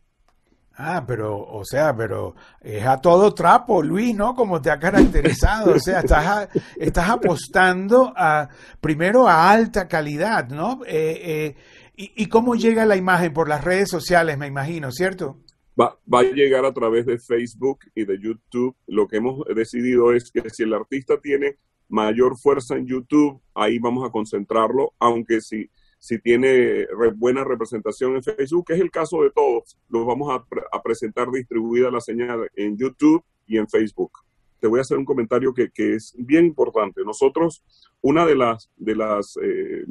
Ah, 0.79 1.03
pero, 1.07 1.39
o 1.39 1.65
sea, 1.65 1.95
pero 1.97 2.35
es 2.61 2.85
a 2.85 3.01
todo 3.01 3.33
trapo, 3.33 3.81
Luis, 3.81 4.15
¿no? 4.15 4.35
Como 4.35 4.61
te 4.61 4.69
ha 4.69 4.77
caracterizado. 4.77 5.73
O 5.73 5.79
sea, 5.79 6.01
estás, 6.01 6.49
estás 6.77 7.09
apostando 7.09 8.13
a, 8.15 8.47
primero 8.79 9.27
a 9.27 9.49
alta 9.49 9.87
calidad, 9.87 10.47
¿no? 10.49 10.81
Eh, 10.85 11.19
eh, 11.23 11.55
y, 11.95 12.23
¿Y 12.23 12.27
cómo 12.27 12.53
llega 12.53 12.85
la 12.85 12.95
imagen? 12.95 13.33
Por 13.33 13.49
las 13.49 13.63
redes 13.63 13.89
sociales, 13.89 14.37
me 14.37 14.45
imagino, 14.45 14.91
¿cierto? 14.91 15.39
Va, 15.79 15.97
va, 16.13 16.19
a 16.19 16.23
llegar 16.23 16.63
a 16.63 16.73
través 16.73 17.07
de 17.07 17.17
Facebook 17.17 17.79
y 17.95 18.05
de 18.05 18.19
YouTube. 18.21 18.75
Lo 18.85 19.07
que 19.07 19.17
hemos 19.17 19.43
decidido 19.55 20.13
es 20.13 20.29
que 20.31 20.47
si 20.51 20.61
el 20.61 20.75
artista 20.75 21.19
tiene 21.19 21.57
mayor 21.89 22.37
fuerza 22.37 22.75
en 22.75 22.87
YouTube, 22.87 23.41
ahí 23.53 23.79
vamos 23.79 24.07
a 24.07 24.11
concentrarlo, 24.11 24.93
aunque 24.99 25.41
si 25.41 25.69
si 25.99 26.19
tiene 26.19 26.87
buena 27.15 27.43
representación 27.43 28.15
en 28.15 28.23
Facebook, 28.23 28.67
que 28.67 28.73
es 28.73 28.79
el 28.79 28.91
caso 28.91 29.23
de 29.23 29.31
todos, 29.31 29.77
los 29.89 30.05
vamos 30.05 30.29
a, 30.31 30.81
presentar 30.81 31.29
distribuida 31.31 31.91
la 31.91 32.01
señal 32.01 32.49
en 32.55 32.77
YouTube 32.77 33.23
y 33.45 33.57
en 33.57 33.67
Facebook. 33.67 34.11
Te 34.59 34.67
voy 34.67 34.79
a 34.79 34.81
hacer 34.81 34.97
un 34.97 35.05
comentario 35.05 35.53
que, 35.53 35.69
es 35.75 36.15
bien 36.17 36.45
importante. 36.45 37.01
Nosotros, 37.03 37.63
una 38.01 38.25
de 38.25 38.35
las, 38.35 38.69
de 38.75 38.95
las, 38.95 39.37
eh, 39.41 39.85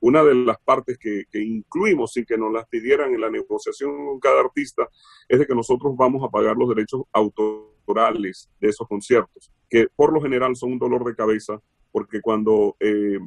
una 0.00 0.22
de 0.24 0.34
las 0.34 0.58
partes 0.60 0.98
que, 0.98 1.24
que, 1.30 1.42
incluimos 1.42 2.12
sin 2.12 2.24
que 2.24 2.36
nos 2.36 2.52
las 2.52 2.66
pidieran 2.68 3.14
en 3.14 3.20
la 3.20 3.30
negociación 3.30 4.06
con 4.06 4.20
cada 4.20 4.40
artista 4.40 4.88
es 5.28 5.38
de 5.38 5.46
que 5.46 5.54
nosotros 5.54 5.94
vamos 5.96 6.22
a 6.24 6.30
pagar 6.30 6.56
los 6.56 6.68
derechos 6.68 7.02
autorales 7.12 7.71
de 7.86 8.68
esos 8.68 8.88
conciertos, 8.88 9.52
que 9.68 9.88
por 9.94 10.12
lo 10.12 10.20
general 10.20 10.56
son 10.56 10.72
un 10.72 10.78
dolor 10.78 11.04
de 11.04 11.14
cabeza, 11.14 11.60
porque 11.90 12.20
cuando 12.20 12.76
eh, 12.80 13.18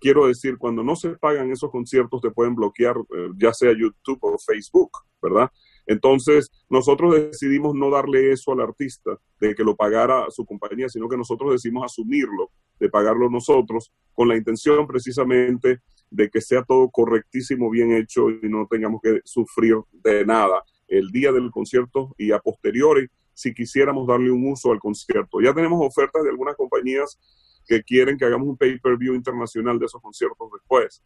quiero 0.00 0.26
decir, 0.26 0.58
cuando 0.58 0.82
no 0.82 0.96
se 0.96 1.10
pagan 1.10 1.50
esos 1.50 1.70
conciertos 1.70 2.20
te 2.20 2.30
pueden 2.30 2.54
bloquear 2.54 2.96
eh, 2.96 3.28
ya 3.36 3.52
sea 3.52 3.72
YouTube 3.72 4.18
o 4.22 4.38
Facebook, 4.38 4.90
¿verdad? 5.20 5.50
Entonces, 5.86 6.50
nosotros 6.68 7.14
decidimos 7.14 7.74
no 7.74 7.90
darle 7.90 8.32
eso 8.32 8.52
al 8.52 8.60
artista, 8.60 9.18
de 9.40 9.54
que 9.54 9.62
lo 9.62 9.76
pagara 9.76 10.26
su 10.30 10.44
compañía, 10.44 10.88
sino 10.88 11.08
que 11.08 11.16
nosotros 11.16 11.52
decidimos 11.52 11.84
asumirlo, 11.84 12.50
de 12.80 12.88
pagarlo 12.88 13.30
nosotros, 13.30 13.92
con 14.12 14.28
la 14.28 14.36
intención 14.36 14.86
precisamente 14.86 15.80
de 16.10 16.28
que 16.28 16.40
sea 16.40 16.62
todo 16.64 16.90
correctísimo, 16.90 17.70
bien 17.70 17.92
hecho 17.92 18.30
y 18.30 18.48
no 18.48 18.66
tengamos 18.68 19.00
que 19.00 19.20
sufrir 19.24 19.76
de 19.92 20.24
nada 20.24 20.62
el 20.88 21.10
día 21.10 21.32
del 21.32 21.50
concierto 21.50 22.14
y 22.16 22.32
a 22.32 22.38
posteriori 22.38 23.08
si 23.36 23.52
quisiéramos 23.52 24.06
darle 24.06 24.30
un 24.30 24.50
uso 24.50 24.72
al 24.72 24.80
concierto. 24.80 25.42
Ya 25.42 25.52
tenemos 25.52 25.78
ofertas 25.86 26.24
de 26.24 26.30
algunas 26.30 26.56
compañías 26.56 27.18
que 27.66 27.82
quieren 27.82 28.16
que 28.16 28.24
hagamos 28.24 28.48
un 28.48 28.56
pay-per-view 28.56 29.14
internacional 29.14 29.78
de 29.78 29.84
esos 29.84 30.00
conciertos 30.00 30.48
después. 30.52 31.04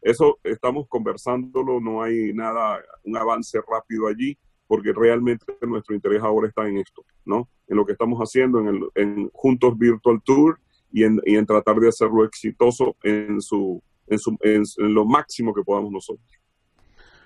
Eso 0.00 0.38
estamos 0.44 0.86
conversándolo, 0.88 1.80
no 1.80 2.02
hay 2.02 2.32
nada, 2.32 2.80
un 3.02 3.16
avance 3.16 3.58
rápido 3.68 4.06
allí, 4.06 4.38
porque 4.68 4.92
realmente 4.92 5.44
nuestro 5.62 5.94
interés 5.96 6.22
ahora 6.22 6.46
está 6.46 6.68
en 6.68 6.78
esto, 6.78 7.04
¿no? 7.24 7.48
En 7.66 7.76
lo 7.76 7.84
que 7.84 7.92
estamos 7.92 8.20
haciendo, 8.20 8.60
en, 8.60 8.80
en 8.94 9.28
Juntos 9.32 9.76
Virtual 9.76 10.20
Tour 10.24 10.60
y 10.92 11.02
en, 11.02 11.20
y 11.24 11.34
en, 11.34 11.46
tratar 11.46 11.76
de 11.76 11.88
hacerlo 11.88 12.24
exitoso 12.24 12.96
en, 13.02 13.40
su, 13.40 13.82
en, 14.06 14.18
su, 14.18 14.36
en 14.40 14.94
lo 14.94 15.04
máximo 15.04 15.52
que 15.52 15.62
podamos 15.62 15.90
nosotros. 15.90 16.28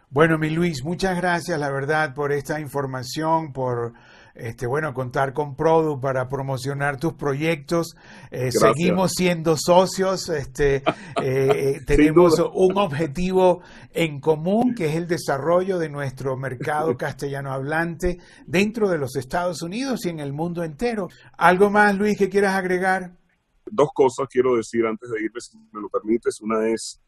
Bueno, 0.09 0.39
mi 0.39 0.51
Luis, 0.51 0.85
muchas 0.85 1.17
gracias, 1.17 1.59
la 1.59 1.71
verdad, 1.71 2.15
por 2.15 2.31
esta 2.31 2.61
información, 2.61 3.53
por 3.53 3.93
este, 4.37 4.67
bueno, 4.67 4.93
contar 4.93 5.33
con 5.33 5.57
Produ 5.57 5.99
para 6.01 6.29
promocionar 6.29 7.01
tus 7.01 7.15
proyectos. 7.15 7.97
Eh, 8.31 8.53
seguimos 8.53 9.13
siendo 9.17 9.57
socios, 9.57 10.29
este, 10.29 10.77
eh, 11.23 11.23
eh, 11.23 11.81
tenemos 11.87 12.39
un 12.53 12.77
objetivo 12.77 13.63
en 13.93 14.21
común 14.21 14.75
que 14.75 14.87
es 14.87 14.97
el 14.97 15.07
desarrollo 15.07 15.79
de 15.79 15.89
nuestro 15.89 16.37
mercado 16.37 16.97
castellano 16.99 17.53
hablante 17.53 18.19
dentro 18.47 18.89
de 18.89 18.99
los 18.99 19.17
Estados 19.17 19.63
Unidos 19.63 20.05
y 20.05 20.11
en 20.11 20.21
el 20.21 20.33
mundo 20.33 20.63
entero. 20.63 21.09
¿Algo 21.39 21.71
más, 21.71 21.97
Luis, 21.97 22.19
que 22.19 22.29
quieras 22.29 22.55
agregar? 22.55 23.17
Dos 23.65 23.89
cosas 23.95 24.29
quiero 24.31 24.55
decir 24.55 24.85
antes 24.87 25.11
de 25.11 25.25
irme, 25.25 25.41
si 25.41 25.59
me 25.73 25.81
lo 25.81 25.89
permites. 25.89 26.41
Una 26.41 26.69
es, 26.69 27.01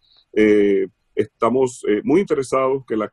estamos 1.15 1.83
muy 2.03 2.21
interesados 2.21 2.85
que 2.85 2.97
las 2.97 3.11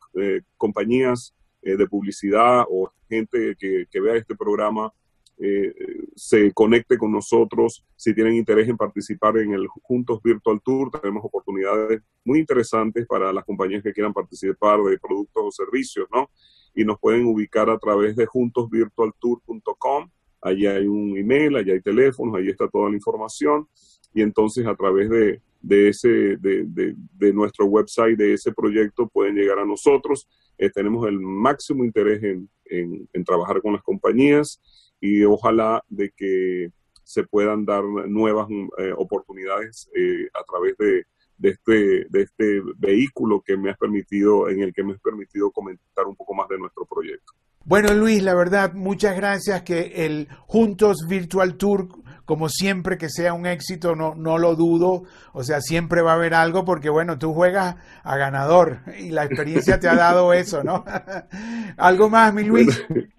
compañías 0.58 1.36
eh, 1.66 1.76
de 1.76 1.88
publicidad 1.88 2.64
o 2.70 2.90
gente 3.10 3.56
que, 3.60 3.86
que 3.92 4.00
vea 4.00 4.16
este 4.16 4.36
programa 4.36 4.94
eh, 5.38 5.74
se 6.16 6.54
conecte 6.54 6.98
con 6.98 7.12
nosotros. 7.12 7.84
Si 7.96 8.14
tienen 8.14 8.36
interés 8.36 8.70
en 8.70 8.78
participar 8.78 9.38
en 9.38 9.54
el 9.54 9.68
Juntos 9.68 10.22
Virtual 10.24 10.62
Tour, 10.64 10.92
tenemos 10.92 11.26
oportunidades 11.26 12.02
muy 12.24 12.40
interesantes 12.40 13.06
para 13.06 13.34
las 13.34 13.44
compañías 13.44 13.84
que 13.84 13.92
quieran 13.92 14.14
participar 14.14 14.82
de 14.82 14.98
productos 14.98 15.44
o 15.46 15.52
servicios, 15.52 16.08
¿no? 16.14 16.30
Y 16.74 16.86
nos 16.86 17.00
pueden 17.00 17.26
ubicar 17.26 17.70
a 17.70 17.78
través 17.78 18.16
de 18.16 18.26
juntosvirtualtour.com. 18.26 20.10
Allí 20.42 20.68
hay 20.68 20.88
un 20.88 21.18
email, 21.18 21.58
allí 21.58 21.72
hay 21.72 21.82
teléfonos, 21.82 22.36
ahí 22.36 22.50
está 22.50 22.70
toda 22.70 22.90
la 22.90 22.96
información. 22.96 23.68
Y 24.14 24.22
entonces 24.22 24.66
a 24.66 24.76
través 24.76 25.10
de, 25.10 25.42
de, 25.66 25.90
ese, 25.90 26.10
de, 26.38 26.66
de, 26.68 26.96
de, 26.96 27.34
nuestro 27.34 27.66
website, 27.66 28.18
de 28.18 28.34
ese 28.34 28.52
proyecto, 28.52 29.08
pueden 29.08 29.36
llegar 29.36 29.60
a 29.60 29.66
nosotros. 29.66 30.28
Eh, 30.58 30.70
tenemos 30.70 31.08
el 31.08 31.20
máximo 31.20 31.84
interés 31.84 32.24
en, 32.24 32.50
en, 32.66 33.24
trabajar 33.26 33.62
con 33.62 33.74
las 33.74 33.82
compañías 33.82 34.62
y 35.02 35.24
ojalá 35.24 35.84
de 35.90 36.12
que 36.16 36.70
se 37.04 37.24
puedan 37.24 37.66
dar 37.66 37.84
nuevas 37.84 38.48
eh, 38.78 38.94
oportunidades 38.96 39.90
eh, 39.96 40.28
a 40.34 40.44
través 40.44 40.78
de, 40.78 41.04
de, 41.38 41.50
este, 41.50 42.06
de 42.10 42.22
este 42.22 42.62
vehículo 42.78 43.42
que 43.42 43.58
me 43.58 43.72
has 43.72 43.78
permitido, 43.78 44.48
en 44.50 44.62
el 44.62 44.74
que 44.74 44.84
me 44.84 44.94
has 44.94 45.02
permitido 45.02 45.52
comentar 45.52 46.06
un 46.06 46.16
poco 46.16 46.34
más 46.36 46.48
de 46.48 46.60
nuestro 46.60 46.86
proyecto. 46.86 47.34
Bueno, 47.68 47.92
Luis, 47.96 48.22
la 48.22 48.36
verdad, 48.36 48.74
muchas 48.74 49.16
gracias 49.16 49.64
que 49.64 50.06
el 50.06 50.28
Juntos 50.46 51.08
Virtual 51.10 51.58
Tour 51.58 51.88
como 52.26 52.50
siempre 52.50 52.98
que 52.98 53.10
sea 53.10 53.34
un 53.34 53.46
éxito, 53.46 53.96
no, 53.96 54.16
no 54.16 54.38
lo 54.38 54.56
dudo, 54.56 55.04
o 55.34 55.44
sea, 55.44 55.62
siempre 55.62 56.02
va 56.02 56.12
a 56.12 56.16
haber 56.16 56.34
algo 56.34 56.66
porque, 56.66 56.90
bueno, 56.90 57.18
tú 57.18 57.34
juegas 57.34 57.76
a 58.04 58.18
ganador 58.18 58.80
y 59.00 59.12
la 59.12 59.26
experiencia 59.26 59.80
te 59.80 59.88
ha 59.88 59.96
dado 59.96 60.34
eso, 60.34 60.64
¿no? 60.64 60.84
¿Algo 61.78 62.10
más, 62.10 62.34
mi 62.34 62.44
Luis? 62.44 62.86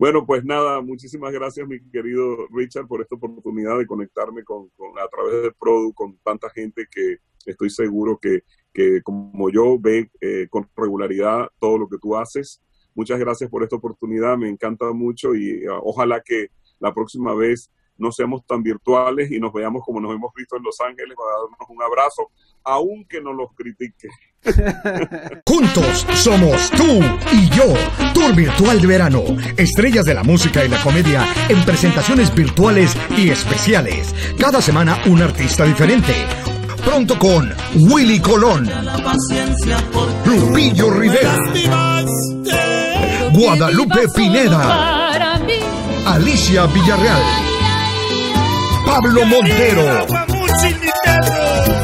Bueno, 0.00 0.24
pues 0.24 0.42
nada, 0.46 0.80
muchísimas 0.80 1.30
gracias, 1.30 1.68
mi 1.68 1.78
querido 1.90 2.46
Richard, 2.54 2.86
por 2.86 3.02
esta 3.02 3.16
oportunidad 3.16 3.76
de 3.76 3.84
conectarme 3.84 4.44
con, 4.44 4.70
a 4.98 5.06
través 5.08 5.42
de 5.42 5.52
Produ 5.52 5.92
con 5.92 6.16
tanta 6.24 6.48
gente 6.48 6.86
que 6.90 7.18
estoy 7.44 7.68
seguro 7.68 8.18
que, 8.18 8.44
que 8.72 9.02
como 9.02 9.50
yo 9.50 9.78
ve 9.78 10.10
eh, 10.22 10.46
con 10.48 10.66
regularidad 10.74 11.48
todo 11.58 11.76
lo 11.76 11.86
que 11.86 11.98
tú 11.98 12.16
haces. 12.16 12.62
Muchas 12.94 13.18
gracias 13.18 13.50
por 13.50 13.62
esta 13.62 13.76
oportunidad, 13.76 14.38
me 14.38 14.48
encanta 14.48 14.90
mucho 14.92 15.34
y 15.34 15.68
uh, 15.68 15.80
ojalá 15.82 16.22
que 16.24 16.48
la 16.78 16.94
próxima 16.94 17.34
vez 17.34 17.70
no 18.00 18.10
seamos 18.10 18.44
tan 18.46 18.62
virtuales 18.62 19.30
y 19.30 19.38
nos 19.38 19.52
veamos 19.52 19.82
como 19.84 20.00
nos 20.00 20.14
hemos 20.14 20.32
visto 20.34 20.56
en 20.56 20.62
Los 20.62 20.80
Ángeles 20.80 21.14
para 21.16 21.30
darnos 21.30 21.68
un 21.68 21.82
abrazo, 21.82 22.30
aunque 22.64 23.20
no 23.20 23.32
los 23.32 23.50
critique. 23.54 24.08
Juntos 25.46 26.06
somos 26.14 26.70
tú 26.70 27.00
y 27.32 27.48
yo, 27.50 27.74
Tour 28.14 28.34
Virtual 28.34 28.80
de 28.80 28.86
Verano, 28.86 29.22
estrellas 29.56 30.06
de 30.06 30.14
la 30.14 30.24
música 30.24 30.64
y 30.64 30.68
la 30.68 30.82
comedia 30.82 31.26
en 31.48 31.62
presentaciones 31.64 32.34
virtuales 32.34 32.96
y 33.16 33.28
especiales. 33.28 34.14
Cada 34.38 34.62
semana 34.62 35.02
un 35.06 35.22
artista 35.22 35.64
diferente. 35.64 36.14
Pronto 36.84 37.18
con 37.18 37.52
Willy 37.74 38.20
Colón, 38.20 38.66
Lupillo 40.24 40.90
Rivera, 40.90 41.36
Guadalupe 43.32 44.08
Pineda, 44.14 45.36
Alicia 46.06 46.66
Villarreal. 46.66 47.49
Pablo 48.90 49.24
Montero, 49.24 50.04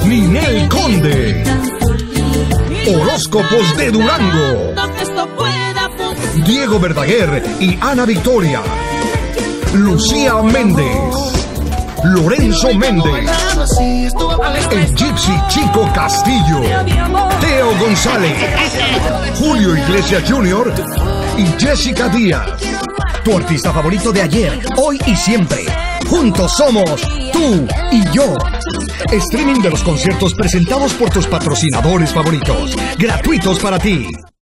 Ninel 0.06 0.68
Conde, 0.68 1.44
Horóscopos 2.88 3.76
de 3.76 3.92
Durango, 3.92 4.74
Diego 6.44 6.80
Verdaguer 6.80 7.44
y 7.60 7.78
Ana 7.80 8.04
Victoria, 8.06 8.60
Lucía 9.74 10.42
Méndez, 10.42 10.98
Lorenzo 12.02 12.74
Méndez, 12.74 13.30
el 14.72 14.94
Gypsy 14.96 15.40
Chico 15.46 15.88
Castillo, 15.94 16.60
Teo 17.40 17.78
González, 17.78 18.36
Julio 19.38 19.76
Iglesias 19.76 20.24
Jr. 20.28 20.74
y 21.38 21.46
Jessica 21.62 22.08
Díaz. 22.08 22.48
Tu 23.22 23.36
artista 23.36 23.72
favorito 23.72 24.10
de 24.10 24.22
ayer, 24.22 24.60
hoy 24.76 25.00
y 25.06 25.14
siempre. 25.14 25.85
Juntos 26.08 26.52
somos 26.56 27.02
tú 27.32 27.66
y 27.90 28.04
yo. 28.14 28.34
Streaming 29.10 29.60
de 29.60 29.70
los 29.70 29.82
conciertos 29.82 30.34
presentados 30.34 30.94
por 30.94 31.10
tus 31.10 31.26
patrocinadores 31.26 32.12
favoritos. 32.12 32.76
Gratuitos 32.98 33.58
para 33.58 33.78
ti. 33.78 34.06